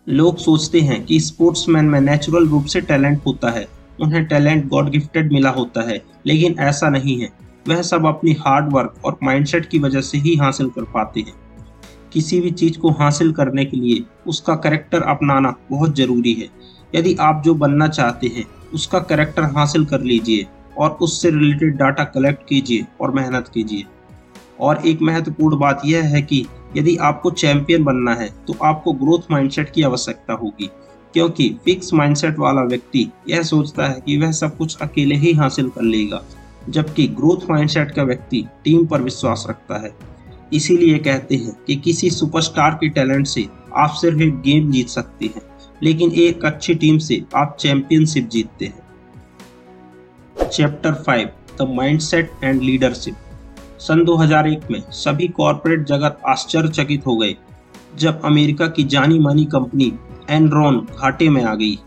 लोग 0.09 0.37
सोचते 0.37 0.81
हैं 0.81 1.05
कि 1.05 1.19
स्पोर्ट्समैन 1.19 1.85
में 1.85 2.01
नेचुरल 2.01 2.47
रूप 2.47 2.65
से 2.65 2.81
टैलेंट 2.81 3.21
होता 3.25 3.49
है, 3.49 3.67
उन्हें 4.01 4.25
टैलेंट 4.25 4.67
गॉड 4.67 4.89
गिफ्टेड 4.89 5.33
मिला 5.33 5.49
होता 5.49 5.89
है, 5.89 6.01
लेकिन 6.25 6.55
ऐसा 6.59 6.89
नहीं 6.89 7.21
है। 7.21 7.29
वह 7.67 7.81
सब 7.81 8.05
अपनी 8.05 8.33
हार्ड 8.33 8.73
वर्क 8.73 8.95
और 9.05 9.17
माइंडसेट 9.23 9.65
की 9.65 9.79
वजह 9.79 10.01
से 10.01 10.17
ही 10.17 10.35
हासिल 10.35 10.69
कर 10.69 10.81
पाते 10.81 11.19
हैं। 11.19 11.33
किसी 12.13 12.39
भी 12.39 12.51
चीज़ 12.51 12.77
को 12.77 12.89
हासिल 12.89 13.31
करने 13.31 13.65
के 13.65 13.77
लिए 13.77 14.03
उसका 14.27 14.55
करेक्टर 14.55 15.01
अपनाना 15.01 15.55
बहुत 15.71 15.95
ज़रूरी 15.95 16.33
है। 16.33 16.47
यदि 16.95 17.15
आप 17.19 17.41
जो 17.45 17.53
बनना 17.53 17.87
चाहते 17.87 18.27
हैं, 18.27 18.45
उसका 18.73 18.99
करेक्टर 18.99 19.43
हासिल 19.43 19.85
कर 19.85 20.01
लीजिए 20.01 20.45
और 20.77 20.89
उससे 20.89 21.29
रिलेटेड 21.29 21.77
डाटा 21.77 22.03
कलेक्ट 22.03 22.47
कीजिए 22.49 22.85
और 23.01 23.11
मेहनत 23.11 23.51
कीजिए। 23.53 23.83
और 24.59 24.81
एक 24.85 25.01
महत्वपूर्ण 25.01 25.59
बात 25.59 25.81
यह 25.85 26.03
है 26.03 26.21
कि 26.21 26.45
यदि 26.75 26.95
आपको 27.01 27.31
चैंपियन 27.31 27.83
बनना 27.83 28.13
है 28.13 28.29
तो 28.47 28.55
आपको 28.63 28.93
ग्रोथ 28.93 29.31
माइंडसेट 29.31 29.69
की 29.69 29.83
आवश्यकता 29.83 30.33
होगी। 30.33 30.69
क्योंकि 31.13 31.49
फिक्स 31.65 31.93
माइंडसेट 31.93 32.39
वाला 32.39 32.61
व्यक्ति 32.61 33.07
यह 33.29 33.41
सोचता 33.41 33.87
है 33.87 34.01
कि 34.05 34.17
वह 34.17 34.31
सब 34.31 34.57
कुछ 34.57 34.77
अकेले 34.77 35.15
ही 35.15 35.31
हासिल 35.33 35.69
कर 35.69 35.81
लेगा, 35.81 36.21
जबकि 36.69 37.07
ग्रोथ 37.07 37.49
माइंडसेट 37.49 37.91
का 37.91 38.03
व्यक्ति 38.03 38.45
टीम 38.63 38.85
पर 38.85 39.01
विश्वास 39.01 39.45
रखता 39.49 39.77
है। 39.77 39.91
इसीलिए 40.53 40.97
कहते 40.97 41.35
हैं 41.35 41.55
कि 41.67 41.75
किसी 41.75 42.09
सुपरस्टार 42.09 42.77
के 42.81 42.89
टैलेंट 42.89 43.27
से 43.27 43.45
आप 43.75 43.89
सिर्फ़ 43.91 44.21
एक 44.21 44.41
गेम 44.41 44.71
जीत 44.71 44.87
सकते 44.87 45.25
हैं, 45.25 45.41
लेकिन 45.83 46.11
एक 46.11 46.45
अच्छी 46.45 46.75
टीम 46.75 46.97
से 46.97 47.21
आप 47.35 47.57
चैंपियनशिप 47.59 48.29
जीतते 48.29 48.65
हैं। 48.65 50.49
Chapter 50.49 50.93
five 51.05 51.29
the 51.59 51.67
mindset 51.69 52.31
and 52.43 52.61
leadership 52.61 53.15
सन 53.79 54.03
2001 54.03 54.71
में 54.71 54.81
सभी 54.91 55.27
कॉरपोरेट 55.27 55.85
जगत 55.85 56.21
आश्चर्यचकित 56.27 57.05
हो 57.07 57.15
गए, 57.17 57.35
जब 57.97 58.21
अमेरिका 58.25 58.67
की 58.67 58.83
जानी 58.83 59.19
मानी 59.19 59.45
कंपनी 59.45 59.91
एनरॉन 60.29 60.87
घाटे 60.99 61.29
में 61.29 61.43
आ 61.43 61.55
गई। 61.55 61.77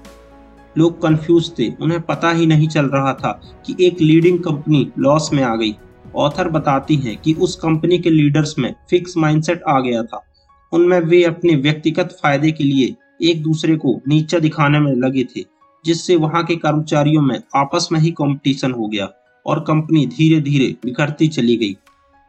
लोग 0.79 1.03
कंफ्यूज 1.03 1.51
थे, 1.59 1.69
उन्हें 1.81 2.01
पता 2.01 2.31
ही 2.31 2.47
नहीं 2.47 2.69
चल 2.69 2.87
रहा 2.87 3.13
था 3.13 3.41
कि 3.67 3.77
एक 3.81 4.01
लीडिंग 4.01 4.39
कंपनी 4.39 4.91
लॉस 4.99 5.31
में 5.33 5.43
आ 5.43 5.57
गई। 5.57 5.75
ऑथर 6.17 6.49
बताती 6.49 6.97
हैं 6.97 7.17
कि 7.17 7.35
उस 7.35 7.57
कंपनी 7.57 7.99
के 7.99 8.11
लीडर्स 8.11 8.59
में 8.59 8.75
फिक्स 8.91 9.17
माइंडसेट 9.17 9.63
आ 9.69 9.81
गया 9.81 10.03
था। 10.03 10.23
उनमें 10.73 11.01
वे 11.01 11.25
अपने 11.25 11.55
व्यक्तिगत 11.57 12.19
फ़ायदे 12.23 12.51
के 12.53 12.65
लिए 12.65 12.95
एक 13.23 13.43
दूसरे 13.43 13.77
को 13.77 14.01
नीचा 14.09 14.39
दिखाने 14.39 14.81
में 14.81 14.93
लगे 14.93 15.25
थे, 15.25 15.45
जिससे 15.85 16.17
वहाँ 16.17 16.45
के 16.45 16.57
कर्मचारियों 16.57 17.23
में 17.23 17.41
आपस 17.57 17.89
में 17.93 18.01
ही 18.01 18.11
कंपटीशन 18.11 18.73
हो 18.73 18.89
गया। 18.89 19.09
और 19.47 19.61
कंपनी 19.61 20.07
धीरे 20.07 20.41
धीरे 20.41 20.75
बिखरती 20.85 21.29
चली 21.29 21.57
गई। 21.57 21.77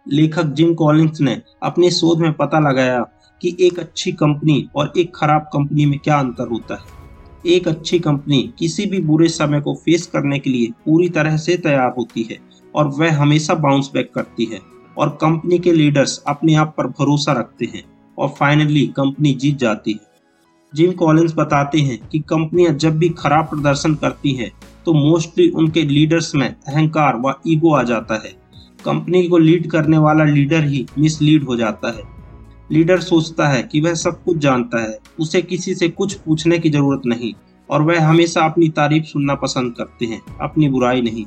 लेखक 0.06 0.44
जिम 0.44 0.74
कॉलिंस 0.74 1.22
ने 1.22 1.41
अपने 1.63 1.91
शोध 1.91 2.20
में 2.20 2.34
पता 2.34 2.60
लगाया 2.60 3.01
कि 3.41 3.56
एक 3.60 3.80
अच्छी 3.80 4.12
कंपनी 4.12 4.70
और 4.75 4.94
एक 4.98 5.15
खराब 5.15 5.41
कंपनी 5.53 5.86
में 5.86 6.00
क्या 6.00 6.20
अंतर 6.20 6.48
होता 6.48 6.75
है। 6.75 7.00
एक 7.46 7.68
अच्छी 7.68 8.00
कंपनी 8.00 8.53
किसी 8.60 8.86
भी 8.86 9.00
बुरे 9.00 9.27
समय 9.27 9.62
को 9.62 9.74
फेस 9.75 10.06
करने 10.08 10.39
के 10.39 10.50
लिए 10.50 10.72
पूरी 10.86 11.10
तरह 11.10 11.38
से 11.38 11.58
तैयार 11.58 11.94
होती 11.98 12.24
है 12.24 12.38
और 12.75 12.88
वह 12.88 13.18
हमेशा 13.18 13.53
बाउंस 13.56 13.89
बैक 13.94 14.12
करती 14.15 14.46
है 14.46 14.60
और 14.98 15.10
कंपनी 15.10 15.60
के 15.60 15.72
लीडर्स 15.72 16.24
अपने 16.27 16.56
आप 16.56 16.74
पर 16.77 16.88
भरोसा 16.88 17.32
रखते 17.32 17.65
हैं 17.65 17.84
और 18.18 18.30
फाइनली 18.30 18.86
कंपनी 18.88 19.34
जीत 19.34 19.58
जाती 19.58 19.91
है। 19.91 20.11
जिम 20.73 20.91
कॉलिंस 20.91 21.33
बताते 21.37 21.79
हैं 21.79 21.97
कि 22.07 22.19
कंपनियाँ 22.19 22.73
जब 22.73 22.97
भी 22.97 23.09
खराब 23.09 23.45
प्रदर्शन 23.45 23.95
करती 23.95 24.31
हैं 24.33 24.51
तो 24.85 24.93
मोस्टली 24.93 25.49
उनके 25.49 25.81
लीडर्स 25.81 26.33
में 26.35 26.47
अहंकार 26.47 27.17
व 27.17 27.33
ईगो 27.47 27.73
आ 27.73 27.81
जाता 27.83 28.15
है। 28.15 28.31
कंपनी 28.85 29.27
को 29.27 29.37
लीड 29.37 29.69
करने 29.71 29.97
वाला 29.97 30.23
लीडर 30.23 30.63
ही 30.63 30.85
मिसलीड 30.99 31.43
हो 31.43 31.55
जाता 31.55 31.91
है। 31.91 32.03
लीडर 32.71 32.99
सोचता 32.99 33.47
है 33.47 33.61
कि 33.63 33.81
वह 33.81 33.93
सब 33.93 34.23
कुछ 34.23 34.37
जानता 34.37 34.81
है, 34.81 34.97
उसे 35.19 35.41
किसी 35.41 35.73
से 35.75 35.89
कुछ 35.89 36.13
पूछने 36.13 36.59
की 36.59 36.69
ज़रूरत 36.69 37.01
नहीं, 37.05 37.33
और 37.69 37.81
वह 37.81 38.05
हमेशा 38.05 38.41
अपनी 38.41 38.69
तारीफ़ 38.69 39.05
सुनना 39.05 39.35
पसंद 39.35 39.73
करते 39.77 40.05
हैं, 40.05 40.21
अपनी 40.41 40.69
बुराई 40.69 41.01
नहीं। 41.01 41.25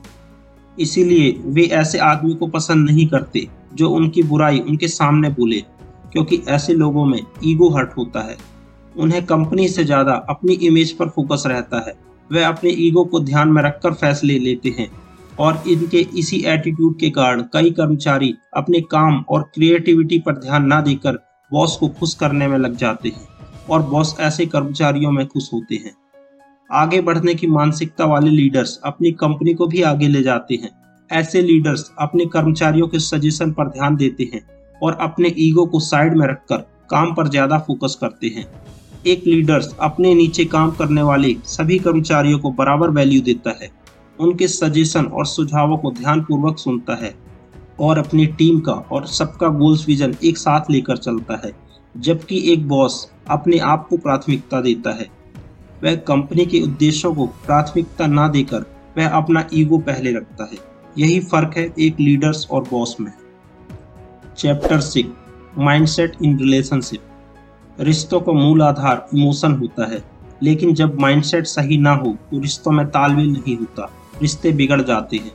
इसीलिए 0.79 1.31
वे 1.45 1.65
ऐसे 1.75 1.99
आदमी 1.99 2.35
को 2.35 2.47
पसंद 2.47 2.91
नहीं 2.91 3.07
करते, 3.07 3.47
जो 3.75 3.91
उनकी 3.91 4.23
बुराई 4.23 4.59
उनके 4.59 4.89
सामने 4.89 5.29
बोले, 5.31 5.61
क्योंकि 6.13 6.43
ऐसे 6.49 6.75
लोगों 6.75 7.05
में 7.05 7.21
ईगो 7.45 7.69
हर्ट 7.69 7.97
होता 7.99 8.21
है। 8.21 8.37
उन्हें 8.95 9.25
कंपनी 9.27 9.69
से 9.69 9.85
ज़्यादा 9.85 10.13
अपनी 10.31 10.55
इमेज 10.63 10.93
पर 10.93 11.09
फोकस 11.09 11.43
रहता 11.47 11.85
है। 11.87 11.95
वे 12.31 12.43
अपने 12.45 12.71
ईगो 12.79 13.05
को 13.05 13.21
ध्यान 13.21 13.49
में 13.49 13.63
रखकर 13.63 13.95
फैसले 13.95 14.39
लेते 14.39 14.75
हैं 14.79 14.89
और 15.39 15.63
इनके 15.69 15.99
इसी 16.19 16.37
एटीट्यूड 16.47 16.99
के 16.99 17.11
कारण 17.11 17.43
कई 17.53 17.71
कर्मचारी 17.71 18.35
अपने 18.57 18.81
काम 18.91 19.25
और 19.29 19.43
क्रिएटिविटी 19.55 20.19
पर 20.19 20.37
ध्यान 20.37 20.73
न 20.73 20.81
देकर 20.83 21.19
बॉस 21.53 21.77
को 21.77 21.89
खुश 21.91 22.15
करने 22.15 22.49
में 22.49 22.59
लग 22.59 22.77
जाते 22.77 23.09
हैं 23.09 23.27
और 23.71 23.83
बॉस 23.83 24.17
ऐसे 24.21 24.47
कर्मचारियों 24.47 25.11
में 25.11 25.27
खुश 25.27 25.51
होते 25.53 25.75
हैं। 25.75 25.95
आगे 26.71 27.01
बढ़ने 27.01 27.35
की 27.35 27.47
मानसिकता 27.49 28.05
वाले 28.05 28.31
लीडर्स 28.31 28.79
अपनी 28.85 29.11
कंपनी 29.15 29.55
को 29.55 29.67
भी 29.67 29.83
आगे 29.83 30.09
ले 30.09 30.23
जाते 30.23 30.55
हैं। 30.55 30.71
ऐसे 31.11 31.43
लीडर्स 31.43 31.91
अपने 32.01 32.27
कर्मचारियों 32.27 32.89
के 32.89 32.99
सजेशन 33.01 33.53
पर 33.53 33.69
ध्यान 33.69 33.97
देते 33.97 34.31
हैं 34.35 34.41
और 34.83 34.97
अपने 35.01 35.35
ईगो 35.39 35.65
को 35.67 35.81
साइड 35.83 36.17
में 36.17 36.27
रखकर 36.27 36.65
काम 36.91 37.15
पर 37.15 37.29
ज़्यादा 37.29 37.59
फोकस 37.59 37.97
करते 38.01 38.27
हैं। 38.29 38.47
एक 39.07 39.27
लीडर्स 39.27 39.75
अपने 39.81 40.15
नीचे 40.15 40.45
काम 40.45 40.71
करने 40.71 41.03
वाले 41.03 41.35
सभी 41.47 41.79
कर्मचारियों 41.79 42.39
को 42.39 42.51
बराबर 42.51 42.91
वैल्यू 42.91 43.21
देता 43.23 43.51
है। 43.63 43.71
उनके 44.19 44.49
सजेशन 44.49 45.05
और 45.05 45.27
सुझावों 45.27 45.77
को 45.77 45.91
ध्यानपूर्वक 45.91 46.59
सुनता 46.59 46.95
है 46.95 47.15
और 47.81 47.99
अपनी 47.99 48.27
टीम 48.27 48.61
का 48.61 48.73
और 48.73 49.07
सबका 49.07 49.49
गोल्स 49.49 49.87
विजन 49.89 50.15
एक 50.25 50.39
साथ 50.39 50.71
लेकर 50.71 50.97
चलता 50.97 51.41
है, 51.45 51.53
जबकि 51.95 52.43
एक 52.53 52.67
बॉस 52.69 53.07
अपने 53.31 53.59
आप 53.59 53.87
को 53.89 53.97
प्राथमिकता 53.97 54.61
देता 54.61 54.95
है। 54.95 55.07
वह 55.85 55.95
कंपनी 56.09 56.47
के 56.47 56.61
उद्देश्यों 56.61 57.15
को 57.15 57.27
प्राथमिकता 57.47 58.07
ना 58.07 58.29
देकर 58.29 58.65
वह 58.99 59.09
अपना 59.09 59.47
ईगो 59.55 59.79
पहले 59.79 60.13
रखता 60.13 60.45
है। 60.45 60.59
यही 60.99 61.21
फ़र्क 61.23 61.57
है 61.57 61.73
एक 61.79 62.01
लीडर्स 62.01 62.47
और 62.51 62.69
बॉस 62.71 62.97
में। 63.01 63.13
Chapter 64.39 64.81
six 64.81 65.59
mindset 65.59 66.17
in 66.23 66.39
relationship 66.39 67.01
रिश्तों 67.81 68.21
का 68.21 68.33
मूल 68.33 68.63
आधार 68.63 69.07
इमोशन 69.15 69.53
होता 69.53 69.91
है। 69.93 70.03
लेकिन 70.43 70.75
जब 70.75 71.01
माइंडसेट 71.01 71.47
सही 71.47 71.79
ना 71.79 71.93
हो 71.93 72.17
तो 72.31 72.39
रिश्तों 72.39 72.73
में 72.73 72.87
तालमेल 72.87 73.31
नहीं 73.31 73.57
होता। 73.57 73.91
रिश्ते 74.23 74.53
बिगड़ 74.53 74.83
जाते 74.83 75.17
हैं। 75.17 75.33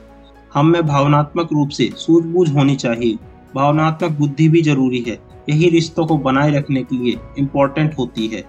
हम 0.53 0.67
में 0.67 0.87
भावनात्मक 0.87 1.49
रूप 1.53 1.69
से 1.69 1.89
सूझबूझ 1.97 2.53
होनी 2.55 2.75
चाहिए। 2.75 3.17
भावनात्मक 3.55 4.11
बुद्धि 4.11 4.49
भी 4.49 4.61
ज़रूरी 4.61 4.99
है। 4.99 5.19
यही 5.49 5.69
रिश्तों 5.69 6.05
को 6.05 6.17
बनाए 6.17 6.51
रखने 6.51 6.83
के 6.83 6.95
लिए 6.95 7.19
इम्पोर्टेंट 7.39 7.97
होती 7.97 8.27
है। 8.27 8.43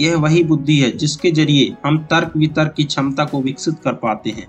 यह 0.00 0.16
वही 0.16 0.44
बुद्धि 0.44 0.78
है 0.80 0.90
जिसके 0.90 1.30
ज़रिए 1.30 1.76
हम 1.86 1.98
तर्क 1.98 2.36
वितर्क 2.36 2.74
की 2.76 2.84
क्षमता 2.84 3.24
को 3.24 3.40
विकसित 3.40 3.74
कर 3.84 3.92
पाते 3.92 4.30
हैं। 4.30 4.46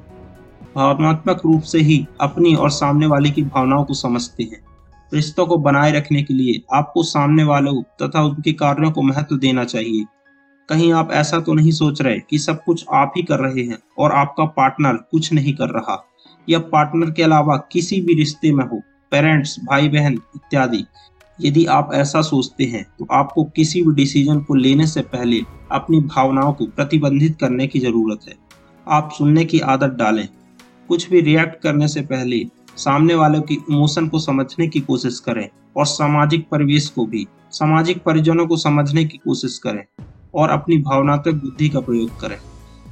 भावनात्मक 0.75 1.41
रूप 1.45 1.61
से 1.61 1.79
ही 1.79 2.05
अपनी 2.21 2.55
और 2.55 2.69
सामने 2.69 3.07
वाले 3.07 3.29
की 3.29 3.41
भावनाओं 3.41 3.83
को 3.83 3.93
समझते 3.93 4.43
हैं। 4.43 4.61
रिश्तों 5.13 5.45
को 5.47 5.57
बनाए 5.57 5.91
रखने 5.91 6.23
के 6.23 6.33
लिए 6.33 6.61
आपको 6.73 7.03
सामने 7.03 7.43
वालों 7.43 7.81
तथा 8.01 8.23
उनके 8.23 8.53
कार्यों 8.53 8.91
को 8.91 9.01
महत्व 9.01 9.37
देना 9.37 9.63
चाहिए। 9.65 10.05
कहीं 10.69 10.91
आप 10.93 11.11
ऐसा 11.11 11.39
तो 11.39 11.53
नहीं 11.53 11.71
सोच 11.71 12.01
रहे 12.01 12.19
कि 12.19 12.37
सब 12.39 12.63
कुछ 12.63 12.85
आप 12.93 13.13
ही 13.17 13.23
कर 13.23 13.39
रहे 13.39 13.63
हैं 13.63 13.77
और 13.97 14.11
आपका 14.11 14.45
पार्टनर 14.51 14.97
कुछ 15.11 15.31
नहीं 15.33 15.53
कर 15.53 15.69
रहा। 15.69 15.97
या 16.47 16.59
पार्टनर 16.67 17.11
के 17.11 17.23
अलावा 17.23 17.57
किसी 17.71 18.01
भी 18.01 18.13
रिश्ते 18.13 18.51
में 18.51 18.65
हो, 18.65 18.81
पेरेंट्स 19.11 19.55
भाई 19.61 19.89
बहन 19.89 20.13
इत्यादि। 20.13 20.83
यदि 21.39 21.65
आप 21.65 21.89
ऐसा 21.93 22.21
सोचते 22.21 22.63
हैं 22.63 22.85
तो 22.99 23.07
आपको 23.11 23.43
किसी 23.45 23.81
भी 23.81 23.93
डिसीज़न 23.95 24.39
को 24.39 24.55
लेने 24.55 24.87
से 24.87 25.01
पहले 25.03 25.41
अपनी 25.71 25.99
भावनाओं 25.99 26.53
को 26.53 26.65
प्रतिबंधित 26.67 27.37
करने 27.39 27.67
की 27.67 27.79
ज़रूरत 27.79 28.27
है। 28.27 28.35
आप 28.87 29.09
सुनने 29.17 29.45
की 29.45 29.59
आदत 29.59 29.95
डालें। 29.95 30.27
कुछ 30.89 31.09
भी 31.09 31.21
रिएक्ट 31.21 31.61
करने 31.61 31.87
से 31.87 32.01
पहले 32.03 32.43
सामने 32.77 33.15
वालों 33.15 33.41
की 33.41 33.53
इमोशन 33.53 34.07
को 34.07 34.19
समझने 34.19 34.67
की 34.67 34.79
कोशिश 34.79 35.19
करें 35.19 35.49
और 35.77 35.85
सामाजिक 35.85 36.47
परिवेश 36.49 36.89
को 36.89 37.05
भी, 37.05 37.27
सामाजिक 37.51 38.03
परिजनों 38.03 38.47
को 38.47 38.57
समझने 38.57 39.05
की 39.05 39.17
कोशिश 39.17 39.57
करें 39.57 40.03
और 40.35 40.49
अपनी 40.49 40.77
भावनात्मक 40.77 41.35
बुद्धि 41.35 41.69
का 41.69 41.79
प्रयोग 41.79 42.19
करें। 42.19 42.37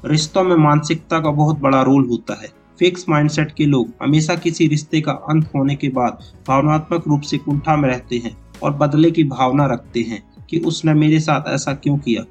रिश्तों 0.05 0.43
में 0.43 0.55
मानसिकता 0.55 1.19
का 1.19 1.31
बहुत 1.31 1.59
बड़ा 1.59 1.81
रोल 1.81 2.07
होता 2.09 2.41
है। 2.41 2.49
फिक्स 2.79 3.05
माइंडसेट 3.09 3.51
के 3.51 3.65
लोग 3.65 3.89
हमेशा 4.01 4.35
किसी 4.35 4.67
रिश्ते 4.67 5.01
का 5.01 5.11
अंत 5.11 5.51
होने 5.55 5.75
के 5.75 5.89
बाद 5.89 6.19
भावनात्मक 6.47 7.07
रूप 7.07 7.21
से 7.21 7.37
कुंठा 7.37 7.75
में 7.75 7.89
रहते 7.89 8.17
हैं 8.17 8.37
और 8.63 8.73
बदले 8.73 9.11
की 9.11 9.23
भावना 9.23 9.65
रखते 9.65 10.01
हैं 10.01 10.45
कि 10.49 10.59
उसने 10.59 10.93
मेरे 10.93 11.19
साथ 11.19 11.41
ऐसा 11.47 11.73
क्यों 11.73 11.97
किया। 11.97 12.23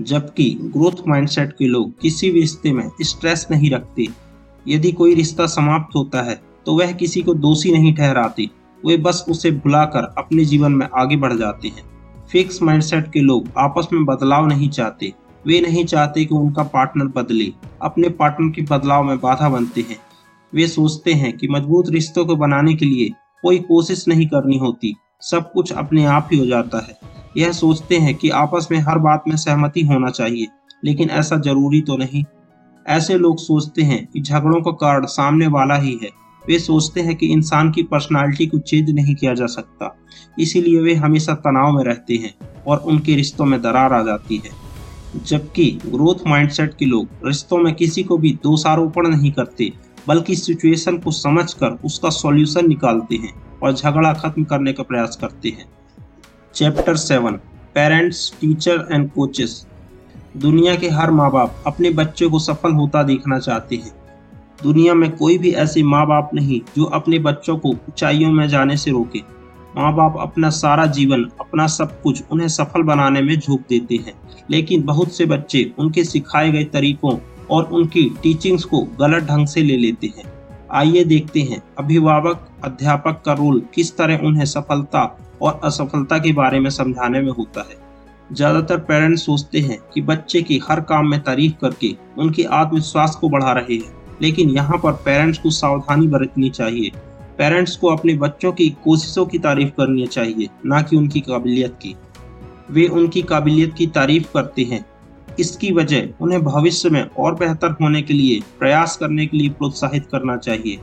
जबकि 0.00 0.58
ग्रोथ 0.62 1.08
माइंडसेट 1.08 1.52
के 1.52 1.66
लोग 1.66 2.00
किसी 2.00 2.30
भी 2.30 2.40
रिश्ते 2.40 2.72
में 2.72 2.90
स्ट्रेस 3.02 3.46
नहीं 3.50 3.70
रखते। 3.70 4.06
यदि 4.68 4.92
कोई 4.92 5.14
रिश्ता 5.14 5.46
समाप्त 5.46 5.96
होता 5.96 6.22
है 6.22 6.47
तो 6.68 6.74
वह 6.74 6.92
किसी 6.92 7.22
को 7.22 7.34
दोषी 7.34 7.72
नहीं 7.72 7.94
ठहराते। 7.94 8.48
वे 8.86 8.96
बस 8.96 9.24
उसे 9.28 9.50
भुलाकर 9.50 10.14
अपने 10.18 10.44
जीवन 10.44 10.72
में 10.72 10.88
आगे 10.98 11.16
बढ़ 11.16 11.32
जाते 11.32 11.68
हैं। 11.68 11.82
फिक्स 12.32 12.62
माइंडसेट 12.62 13.12
के 13.12 13.20
लोग 13.20 13.48
आपस 13.58 13.88
में 13.92 14.04
बदलाव 14.04 14.46
नहीं 14.46 14.68
चाहते। 14.68 15.12
वे 15.46 15.60
नहीं 15.60 15.84
चाहते 15.84 16.24
कि 16.24 16.34
उनका 16.34 16.62
पार्टनर 16.62 17.04
बदले। 17.04 17.52
अपने 17.82 18.08
पार्टनर 18.08 18.50
के 18.50 18.62
बदलाव 18.62 19.04
में 19.04 19.18
बाधा 19.18 19.48
बनते 19.48 19.80
हैं। 19.80 19.96
वे 20.54 20.66
सोचते 20.68 21.12
हैं 21.12 21.36
कि 21.36 21.48
मज़बूत 21.48 21.90
रिश्तों 21.90 22.26
को 22.26 22.36
बनाने 22.36 22.74
के 22.74 22.86
लिए 22.86 23.10
कोई 23.42 23.58
कोशिश 23.58 24.08
नहीं 24.08 24.26
करनी 24.26 24.58
होती। 24.58 24.94
सब 25.20 25.52
कुछ 25.52 25.72
अपने 25.72 26.04
आप 26.04 26.28
ही 26.32 26.38
हो 26.38 26.46
जाता 26.46 26.86
है। 26.86 26.98
यह 27.36 27.52
सोचते 27.52 27.98
हैं 27.98 28.14
कि 28.14 28.30
आपस 28.30 28.68
में 28.70 28.78
हर 28.78 28.98
बात 28.98 29.24
में 29.28 29.36
सहमति 29.36 29.86
होना 29.86 30.10
चाहिए, 30.10 30.46
लेकिन 30.84 31.10
ऐसा 31.10 31.36
ज़रूरी 31.36 31.80
तो 31.80 31.96
नहीं। 31.96 32.24
ऐसे 32.86 33.14
लोग 33.14 33.38
सोचते 33.38 33.82
हैं 33.82 34.06
कि 34.06 34.20
झगड़ों 34.20 34.60
का 34.60 34.70
कारण 34.70 35.06
सामने 35.06 35.46
वाला 35.46 35.74
ही 35.74 35.98
है। 36.02 36.27
वे 36.48 36.58
सोचते 36.58 37.00
हैं 37.00 37.16
कि 37.16 37.26
इंसान 37.26 37.70
की 37.70 37.82
पर्सनालिटी 37.82 38.46
को 38.46 38.58
चेंज 38.58 38.90
नहीं 38.90 39.14
किया 39.14 39.34
जा 39.34 39.46
सकता। 39.46 39.96
इसीलिए 40.38 40.80
वे 40.80 40.94
हमेशा 40.94 41.34
तनाव 41.34 41.72
में 41.72 41.84
रहते 41.84 42.14
हैं 42.14 42.34
और 42.66 42.78
उनके 42.78 43.14
रिश्तों 43.14 43.44
में 43.44 43.60
दरार 43.62 43.92
आ 43.92 44.02
जाती 44.02 44.36
है। 44.36 44.50
जबकि 45.26 45.80
ग्रोथ 45.86 46.26
माइंडसेट 46.26 46.74
के 46.74 46.84
लोग 46.84 47.08
रिश्तों 47.26 47.58
में 47.58 47.74
किसी 47.74 48.02
को 48.02 48.18
भी 48.18 48.30
दोषारोपण 48.42 49.06
नहीं 49.06 49.32
करते, 49.32 49.72
बल्कि 50.08 50.36
सिचुएशन 50.36 50.98
को 50.98 51.10
समझकर 51.10 51.78
उसका 51.84 52.10
सॉल्यूशन 52.10 52.68
निकालते 52.68 53.14
हैं 53.14 53.32
और 53.62 53.74
झगड़ा 53.74 54.12
खत्म 54.12 54.44
करने 54.44 54.72
का 54.72 54.82
प्रयास 54.82 55.18
करते 55.20 55.48
हैं। 55.48 55.64
Chapter 56.54 56.96
seven 56.96 57.32
parents 57.74 58.32
teacher 58.40 58.88
and 58.92 59.10
coaches 59.10 59.66
दुनिया 60.36 60.74
के 60.76 60.88
हर 60.88 61.10
माँ 61.10 61.30
बाप 61.30 61.62
अपने 61.66 61.90
बच्चों 61.90 62.30
को 62.30 62.38
सफल 62.38 62.72
होता 62.72 63.02
देखना 63.02 63.38
चाहते 63.38 63.76
हैं। 63.76 63.97
दुनिया 64.58 64.94
में 64.94 65.10
कोई 65.16 65.36
भी 65.38 65.50
ऐसे 65.54 65.82
माँ 65.82 66.06
बाप 66.06 66.30
नहीं 66.34 66.60
जो 66.76 66.84
अपने 66.84 67.18
बच्चों 67.18 67.56
को 67.58 67.68
ऊंचाइयों 67.68 68.30
में 68.32 68.46
जाने 68.48 68.76
से 68.76 68.90
रोके। 68.90 69.18
माँ 69.76 69.92
बाप 69.94 70.14
अपना 70.20 70.50
सारा 70.50 70.86
जीवन, 70.86 71.22
अपना 71.40 71.66
सब 71.66 72.00
कुछ 72.02 72.22
उन्हें 72.30 72.48
सफल 72.48 72.82
बनाने 72.82 73.20
में 73.22 73.38
झोंक 73.38 73.60
देते 73.60 73.96
हैं। 73.96 74.14
लेकिन 74.50 74.82
बहुत 74.82 75.12
से 75.12 75.26
बच्चे 75.26 75.70
उनके 75.78 76.04
सिखाए 76.04 76.50
गए 76.52 76.64
तरीकों 76.64 77.16
और 77.50 77.64
उनकी 77.64 78.08
टीचिंग्स 78.22 78.64
को 78.64 78.80
गलत 79.00 79.24
ढंग 79.24 79.46
से 79.46 79.62
ले 79.62 79.76
लेते 79.76 80.06
हैं। 80.06 80.24
आइए 80.72 81.04
देखते 81.04 81.40
हैं 81.40 81.62
अभिभावक, 81.78 82.48
अध्यापक 82.64 83.22
का 83.26 83.32
रोल 83.32 83.62
किस 83.74 83.96
तरह 83.96 84.26
उन्हें 84.26 84.44
सफलता 84.44 85.04
और 85.42 85.60
असफलता 85.64 86.18
के 86.18 86.32
बारे 86.32 86.60
में 86.60 86.70
समझाने 86.70 87.20
में 87.20 87.30
होता 87.30 87.60
है। 87.60 87.76
ज़्यादातर 88.32 88.78
पेरेंट्स 88.78 89.24
सोचते 89.26 89.60
हैं 89.60 89.78
कि 89.94 90.00
बच्चे 90.02 90.42
की 90.42 90.60
हर 90.68 90.80
काम 90.80 91.10
में 91.10 91.20
तारीफ़ 91.20 91.52
करके 91.60 91.94
उनके 92.18 92.42
आत्मविश्वास 92.42 93.14
को 93.14 93.28
बढ़ा 93.28 93.52
रहे 93.52 93.74
हैं। 93.74 93.96
लेकिन 94.22 94.50
यहाँ 94.50 94.78
पर 94.78 94.92
पेरेंट्स 94.92 95.38
को 95.38 95.50
सावधानी 95.50 96.06
बरतनी 96.06 96.50
चाहिए। 96.50 96.90
पेरेंट्स 97.38 97.76
को 97.76 97.86
अपने 97.86 98.14
बच्चों 98.14 98.52
की 98.52 98.68
कोशिशों 98.84 99.26
की 99.26 99.38
तारीफ़ 99.38 99.68
करनी 99.68 100.06
चाहिए, 100.06 100.48
ना 100.66 100.82
कि 100.82 100.96
उनकी 100.96 101.20
काबिलियत 101.20 101.78
की। 101.82 101.94
वे 102.70 102.86
उनकी 102.86 103.22
काबिलियत 103.22 103.74
की 103.74 103.86
तारीफ़ 103.86 104.26
करते 104.34 104.62
हैं। 104.62 104.84
इसकी 105.40 105.72
वजह 105.72 106.08
उन्हें 106.20 106.42
भविष्य 106.44 106.90
में 106.90 107.02
और 107.02 107.34
बेहतर 107.34 107.76
होने 107.82 108.02
के 108.02 108.14
लिए, 108.14 108.40
प्रयास 108.58 108.96
करने 108.96 109.26
के 109.26 109.36
लिए 109.36 109.48
प्रोत्साहित 109.48 110.06
करना 110.12 110.36
चाहिए। 110.36 110.78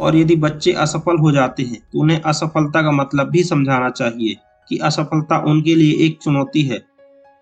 और 0.00 0.16
यदि 0.16 0.36
बच्चे 0.36 0.72
असफल 0.72 1.18
हो 1.18 1.32
जाते 1.32 1.62
हैं 1.62 1.78
तो 1.92 2.00
उन्हें 2.00 2.20
असफलता 2.20 2.82
का 2.82 2.90
मतलब 2.90 3.30
भी 3.30 3.42
समझाना 3.42 3.90
चाहिए 3.90 4.36
कि 4.68 4.78
असफलता 4.78 5.38
उनके 5.38 5.74
लिए 5.74 6.06
एक 6.06 6.18
चुनौती 6.22 6.62
है। 6.62 6.78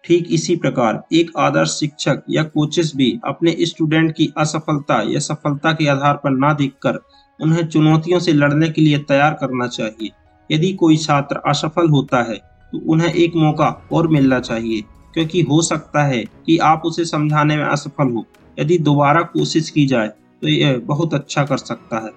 ठीक 0.05 0.27
इसी 0.33 0.55
प्रकार 0.57 1.03
एक 1.13 1.31
आदर्श 1.39 1.71
शिक्षक 1.71 2.23
या 2.31 2.43
कोचेस 2.45 2.93
भी 2.97 3.09
अपने 3.25 3.57
स्टूडेंट 3.61 4.11
की 4.13 4.29
असफलता 4.39 5.01
या 5.13 5.21
सफलता 5.21 5.73
के 5.73 5.87
आधार 5.89 6.15
पर 6.15 6.31
ना 6.31 6.53
देखकर 6.55 6.99
उन्हें 7.41 7.67
चुनौतियों 7.67 8.19
से 8.19 8.33
लड़ने 8.33 8.69
के 8.69 8.83
लिए 8.83 8.99
तैयार 9.01 9.35
करना 9.35 9.67
चाहिए। 9.69 10.11
यदि 10.51 10.73
कोई 10.73 10.97
छात्र 10.97 11.41
असफल 11.47 11.89
होता 11.91 12.23
है 12.23 12.37
तो 12.73 12.81
उन्हें 12.93 13.13
एक 13.15 13.37
मौका 13.37 13.69
और 13.93 14.09
मिलना 14.09 14.41
चाहिए, 14.41 14.83
क्योंकि 15.15 15.41
हो 15.43 15.61
सकता 15.63 16.03
है 16.05 16.23
कि 16.47 16.59
आप 16.63 16.83
उसे 16.85 17.05
समझाने 17.05 17.57
में 17.57 17.65
असफल 17.65 18.13
हो। 18.13 18.25
यदि 18.59 18.79
दोबारा 18.81 19.23
कोशिश 19.31 19.71
की 19.71 19.87
जाए 19.87 20.09
तो 20.09 20.49
यह 20.49 20.79
बहुत 20.85 21.15
अच्छा 21.15 21.45
कर 21.45 21.57
सकता 21.57 22.05
है। 22.05 22.11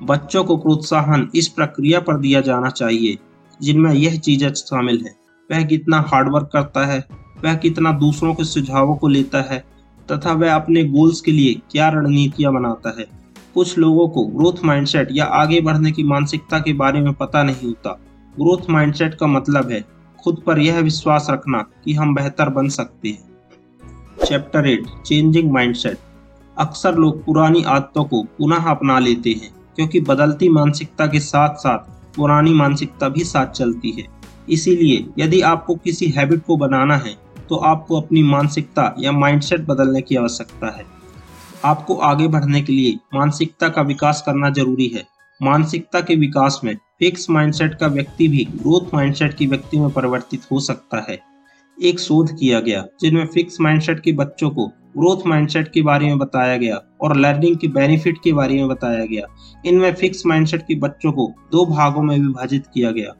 बच्चों 0.00 0.44
को 0.44 0.56
प्रोत्साहन 0.58 1.28
इस 1.34 1.48
प्रक्रिया 1.50 2.00
पर 2.00 2.18
दिया 2.18 2.40
जाना 2.42 2.70
चाहिए, 2.70 3.18
जिनमें 3.60 3.92
यह 3.92 4.18
चीज़ें 4.18 4.52
शामिल 4.54 5.04
है। 5.06 5.14
वह 5.50 5.64
कितना 5.66 6.00
हार्डवर्क 6.02 6.50
करता 6.52 6.86
है 6.86 7.00
वह 7.44 7.54
कितना 7.54 7.92
दूसरों 7.92 8.34
के 8.34 8.44
सुझावों 8.44 8.96
को 8.96 9.08
लेता 9.08 9.40
है 9.42 9.58
तथा 10.08 10.32
वह 10.32 10.54
अपने 10.54 10.84
गोल्स 10.84 11.20
के 11.20 11.32
लिए 11.32 11.54
क्या 11.70 11.88
रणनीतियाँ 11.88 12.52
बनाता 12.52 12.94
है। 12.98 13.06
कुछ 13.54 13.76
लोगों 13.78 14.08
को 14.08 14.24
ग्रोथ 14.26 14.64
माइंडसेट 14.64 15.08
या 15.12 15.24
आगे 15.24 15.60
बढ़ने 15.60 15.92
की 15.92 16.02
मानसिकता 16.02 16.58
के 16.58 16.72
बारे 16.72 17.00
में 17.00 17.12
पता 17.12 17.42
नहीं 17.42 17.66
होता। 17.66 17.90
ग्रोथ 18.36 18.70
माइंडसेट 18.70 19.14
का 19.14 19.26
मतलब 19.26 19.70
है, 19.70 19.84
खुद 20.24 20.42
पर 20.46 20.58
यह 20.58 20.78
विश्वास 20.78 21.26
रखना 21.30 21.58
कि 21.84 21.94
हम 21.94 22.14
बेहतर 22.14 22.48
बन 22.48 22.68
सकते 22.68 23.08
हैं। 23.08 24.26
चैप्टर 24.26 24.66
एट 24.66 24.86
चेंजिंग 25.06 25.50
माइंडसेट 25.52 25.98
अक्सर 26.56 26.94
लोग 26.94 27.24
पुरानी 27.24 27.62
आदतों 27.62 28.04
को 28.04 28.22
पुनः 28.38 28.70
अपना 28.70 28.98
लेते 28.98 29.30
हैं, 29.32 29.50
क्योंकि 29.76 30.00
बदलती 30.00 30.48
मानसिकता 30.48 31.06
के 31.06 31.20
साथ 31.20 31.54
साथ 31.56 31.90
पुरानी 32.16 32.52
मानसिकता 32.54 33.08
भी 33.08 33.24
साथ 33.24 33.46
चलती 33.46 33.90
है। 33.90 34.06
इसीलिए 34.50 35.06
यदि 35.18 35.40
आपको 35.40 35.74
किसी 35.74 36.06
हैबिट 36.08 36.44
को 36.44 36.56
बनाना 36.56 36.96
है 36.96 37.14
तो 37.52 37.56
आपको 37.56 38.00
अपनी 38.00 38.22
मानसिकता 38.22 38.94
या 38.98 39.12
माइंडसेट 39.12 39.60
बदलने 39.60 40.00
की 40.00 40.16
आवश्यकता 40.16 40.76
है। 40.76 40.84
आपको 41.64 41.94
आगे 41.94 42.28
बढ़ने 42.28 42.62
के 42.62 42.72
लिए 42.72 42.98
मानसिकता 43.14 43.68
का 43.68 43.82
विकास 43.82 44.22
करना 44.26 44.50
ज़रूरी 44.50 44.86
है। 44.86 45.02
मानसिकता 45.42 46.00
के 46.00 46.14
विकास 46.14 46.60
में 46.64 46.74
फिक्स 46.74 47.30
माइंडसेट 47.30 47.74
का 47.74 47.86
व्यक्ति 47.86 48.28
भी 48.28 48.44
ग्रोथ 48.44 48.94
माइंडसेट 48.94 49.34
की 49.34 49.46
व्यक्ति 49.46 49.78
में 49.78 49.90
परिवर्तित 49.90 50.40
हो 50.52 50.60
सकता 50.60 51.04
है। 51.10 51.20
एक 51.82 52.00
शोध 52.00 52.38
किया 52.38 52.60
गया, 52.60 52.84
जिनमें 53.00 53.26
फिक्स 53.26 53.60
माइंडसेट 53.60 54.00
के 54.00 54.12
बच्चों 54.12 54.50
को 54.50 54.66
ग्रोथ 54.66 55.26
माइंडसेट 55.26 55.72
के 55.72 55.82
बारे 55.82 56.06
में 56.06 56.18
बताया 56.18 56.56
गया 56.56 56.80
और 57.00 57.16
लर्निंग 57.16 57.56
के 57.56 57.68
बेनिफिट 57.68 58.18
के 58.24 58.32
बारे 58.32 58.54
में 58.54 58.68
बताया 58.68 59.04
गया। 59.04 59.26
इनमें 59.66 59.94
फिक्स 59.94 60.26
माइंडसेट 60.26 60.62
के 60.62 60.74
बच्चों 60.74 61.12
को 61.12 61.32
दो 61.52 61.66
भागों 61.66 62.02
में 62.02 62.18
विभाजित 62.18 62.66
किया 62.74 62.90
गया। 62.90 63.14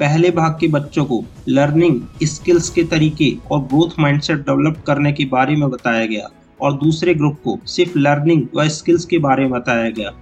पहले 0.00 0.30
भाग 0.30 0.56
के 0.60 0.68
बच्चों 0.68 1.04
को 1.04 1.22
लर्निंग 1.48 2.00
स्किल्स 2.24 2.68
के 2.70 2.82
तरीके 2.84 3.30
और 3.50 3.60
ग्रोथ 3.62 3.98
माइंडसेट 3.98 4.38
डेवलप 4.38 4.82
करने 4.86 5.12
के 5.12 5.24
बारे 5.24 5.56
में 5.56 5.68
बताया 5.70 6.06
गया 6.06 6.28
और 6.60 6.72
दूसरे 6.74 7.14
ग्रुप 7.14 7.36
को 7.44 7.58
सिर्फ़ 7.66 7.98
लर्निंग 7.98 8.46
व 8.56 8.66
स्किल्स 8.68 9.04
के 9.04 9.18
बारे 9.18 9.42
में 9.42 9.50
बताया 9.50 9.90
गया। 9.90 10.12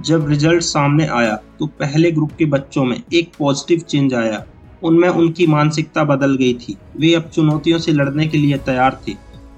जब 0.00 0.28
रिज़ल्ट 0.28 0.62
सामने 0.62 1.06
आया 1.08 1.34
तो 1.58 1.66
पहले 1.80 2.10
ग्रुप 2.10 2.32
के 2.38 2.44
बच्चों 2.46 2.84
में 2.84 2.96
एक 3.12 3.30
पॉजिटिव 3.38 3.80
चेंज 3.80 4.14
आया। 4.14 4.44
उनमें 4.82 5.08
उनकी 5.08 5.46
मानसिकता 5.46 6.04
बदल 6.06 6.36
गई 6.36 6.54
थी। 6.54 6.76
वे 6.96 7.14
अब 7.14 7.30
चुनौतियों 7.34 7.78
से 7.78 7.92
लड़ने 7.92 8.26
के 8.26 8.38
लिए 8.38 8.58
तैयार 8.66 9.00
थे। 9.08 9.14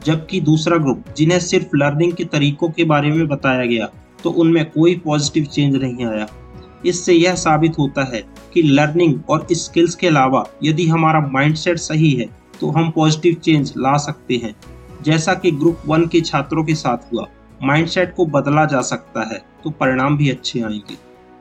जबकि 0.07 0.41
दूसरा 0.41 0.77
ग्रुप 0.77 1.05
जिन्हें 1.17 1.39
सिर्फ़ 1.41 1.77
लर्निंग 1.77 2.13
के 2.13 2.25
तरीकों 2.27 2.69
के 2.69 2.85
बारे 2.85 3.11
में 3.11 3.27
बताया 3.29 3.65
गया 3.67 3.89
तो 4.25 4.31
उनमें 4.33 4.65
कोई 4.71 4.95
पॉजिटिव 5.05 5.45
चेंज 5.45 5.77
नहीं 5.77 6.07
आया। 6.07 6.27
इससे 6.87 7.13
यह 7.13 7.35
साबित 7.35 7.79
होता 7.79 8.05
है 8.05 8.23
कि 8.55 8.63
लर्निंग 8.63 9.19
और 9.31 9.47
स्किल्स 9.53 9.95
के 9.95 10.07
अलावा 10.07 10.45
यदि 10.65 10.87
हमारा 10.87 11.21
माइंडसेट 11.33 11.79
सही 11.79 12.13
है 12.13 12.29
तो 12.61 12.71
हम 12.71 12.91
पॉजिटिव 12.91 13.35
चेंज 13.35 13.73
ला 13.77 13.97
सकते 13.99 14.37
हैं। 14.37 14.55
जैसा 15.03 15.35
कि 15.35 15.51
ग्रुप 15.51 15.83
वन 15.87 16.07
के 16.07 16.21
छात्रों 16.21 16.65
के 16.65 16.75
साथ 16.75 17.13
हुआ 17.13 17.27
माइंडसेट 17.63 18.15
को 18.15 18.27
बदला 18.27 18.65
जा 18.65 18.81
सकता 18.81 19.29
है 19.29 19.43
तो 19.65 19.71
परिणाम 19.71 20.17
भी 20.17 20.31
अच्छे 20.31 20.61
आएँगे। 20.61 20.97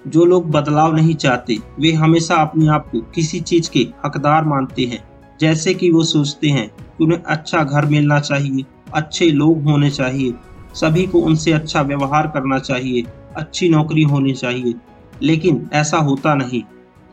जो 0.06 0.26
लोग 0.26 0.50
बदलाव 0.52 0.96
नहीं 0.96 1.16
चाहते, 1.16 1.58
वे 1.80 1.92
हमेशा 1.94 2.36
अपने 2.36 2.68
आप 2.68 2.88
को 2.92 3.00
किसी 3.16 3.40
चीज़ 3.40 3.70
के 3.70 3.80
हकदार 4.06 4.46
मानते 4.46 4.84
हैं, 4.84 5.04
जैसे 5.40 5.74
कि 5.74 5.90
वो 5.92 6.04
सोचते 6.04 6.50
हैं 6.50 6.68
कि 6.68 7.04
उन्हें 7.04 7.22
अच्छा 7.24 7.64
घर 7.64 7.86
मिलना 7.86 8.20
चाहिए, 8.20 8.64
अच्छे 8.94 9.30
लोग 9.30 9.64
होने 9.64 9.90
चाहिए, 9.90 10.34
सभी 10.74 11.06
को 11.08 11.20
उनसे 11.20 11.52
अच्छा 11.52 11.82
व्यवहार 11.82 12.28
करना 12.28 12.60
चाहिए, 12.60 13.04
अच्छी 13.36 13.70
नौकरी 13.70 14.04
होनी 14.04 14.34
चाहिए। 14.34 14.74
लेकिन 15.24 15.70
ऐसा 15.74 15.98
होता 16.00 16.34
नहीं। 16.36 16.62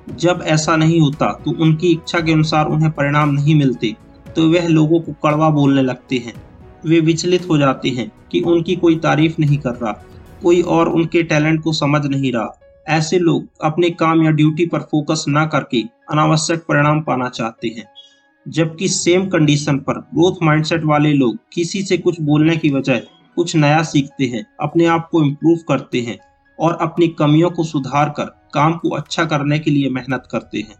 जब 0.06 0.42
ऐसा 0.46 0.76
नहीं 0.76 1.00
होता 1.00 1.32
तो 1.44 1.50
उनकी 1.62 1.88
इच्छा 1.88 2.20
के 2.20 2.32
अनुसार 2.32 2.66
उन्हें 2.66 2.90
परिणाम 2.90 3.30
नहीं 3.30 3.54
मिलते 3.54 3.94
तो 4.36 4.48
वह 4.50 4.68
लोगों 4.68 5.00
को 5.00 5.12
कड़वा 5.22 5.48
बोलने 5.50 5.82
लगते 5.82 6.16
हैं। 6.16 6.34
वे 6.86 7.00
विचलित 7.00 7.48
हो 7.48 7.58
जाते 7.58 7.88
हैं 7.88 8.10
कि 8.32 8.40
उनकी 8.40 8.76
कोई 8.76 8.96
तारीफ़ 8.96 9.34
नहीं 9.40 9.58
कर 9.58 9.70
रहा, 9.72 9.92
कोई 10.42 10.60
और 10.62 10.88
उनके 10.88 11.22
टैलेंट 11.22 11.62
को 11.62 11.72
समझ 11.72 12.04
नहीं 12.06 12.32
रहा। 12.32 12.58
ऐसे 12.88 13.18
लोग 13.18 13.48
अपने 13.64 13.90
काम 13.90 14.22
या 14.22 14.30
ड्यूटी 14.30 14.66
पर 14.66 14.80
फोकस 14.82 15.24
ना 15.28 15.44
करके 15.46 15.82
अनावश्यक 16.10 16.64
परिणाम 16.68 17.00
पाना 17.00 17.28
चाहते 17.28 17.68
हैं। 17.68 17.84
जबकि 18.46 18.88
सेम 18.88 19.26
कंडीशन 19.28 19.78
पर 19.78 19.98
ग्रोथ 20.14 20.42
माइंडसेट 20.42 20.84
वाले 20.84 21.12
लोग 21.12 21.38
किसी 21.52 21.82
से 21.82 21.98
कुछ 21.98 22.20
बोलने 22.20 22.56
की 22.56 22.70
बजाय 22.70 23.02
कुछ 23.36 23.54
नया 23.56 23.82
सीखते 23.82 24.24
हैं, 24.24 24.46
अपने 24.60 24.86
आप 24.86 25.08
को 25.12 25.22
इम्प्रूव 25.24 25.58
करते 25.68 26.00
हैं। 26.00 26.18
और 26.58 26.78
अपनी 26.80 27.08
कमियों 27.18 27.50
को 27.50 27.64
सुधार 27.64 28.08
कर 28.10 28.34
काम 28.54 28.72
को 28.76 28.90
अच्छा 28.90 29.24
करने 29.24 29.58
के 29.58 29.70
लिए 29.70 29.90
मेहनत 29.90 30.28
करते 30.30 30.58
हैं। 30.58 30.74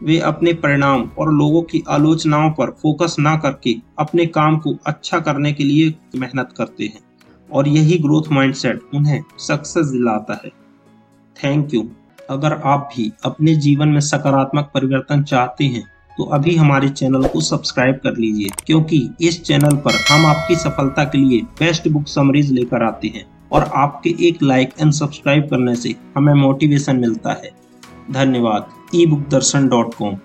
वे 0.00 0.18
अपने 0.22 0.52
परिणाम 0.54 1.08
और 1.18 1.32
लोगों 1.32 1.62
की 1.62 1.82
आलोचनाओं 1.88 2.50
पर 2.50 2.70
फोकस 2.82 3.16
ना 3.18 3.36
करके 3.36 3.74
अपने 3.98 4.26
काम 4.28 4.58
को 4.58 4.76
अच्छा 4.86 5.20
करने 5.20 5.52
के 5.52 5.64
लिए 5.64 5.94
मेहनत 6.16 6.54
करते 6.56 6.84
हैं 6.84 7.00
और 7.48 7.68
यही 7.68 7.98
ग्रोथ 7.98 8.32
माइंडसेट 8.32 8.80
उन्हें 8.94 9.22
सक्सेस 9.38 9.86
दिलाता 9.86 10.40
है। 10.44 10.50
थैंक 11.36 11.74
यू 11.74 11.88
अगर 12.30 12.52
आप 12.64 12.88
भी 12.96 13.10
अपने 13.24 13.54
जीवन 13.56 13.88
में 13.88 14.00
सकारात्मक 14.02 14.70
परिवर्तन 14.74 15.22
चाहते 15.24 15.64
हैं 15.66 15.82
तो 16.18 16.24
अभी 16.32 16.54
हमारे 16.56 16.88
चैनल 16.90 17.26
को 17.26 17.40
सब्सक्राइब 17.40 17.94
कर 17.96 18.16
लीजिए, 18.16 18.48
क्योंकि 18.66 19.08
इस 19.20 19.42
चैनल 19.44 19.76
पर 19.76 19.94
हम 20.10 20.26
आपकी 20.26 20.56
सफलता 20.56 21.04
के 21.04 21.18
लिए 21.18 21.40
बेस्ट 21.58 21.88
बुक 21.88 22.06
समरीज 22.08 22.52
लेकर 22.52 22.82
आते 22.82 23.08
हैं। 23.08 23.24
और 23.54 23.70
आपके 23.74 24.10
एक 24.28 24.42
लाइक 24.42 24.70
एंड 24.80 24.92
सब्सक्राइब 24.92 25.48
करने 25.50 25.74
से 25.76 25.94
हमें 26.16 26.34
मोटिवेशन 26.34 26.96
मिलता 26.96 27.32
है। 27.32 27.50
धन्यवाद। 28.10 28.68
E 28.94 29.06
book 29.06 29.28
Darshan 29.28 29.68
dot 29.68 29.94
com 29.94 30.16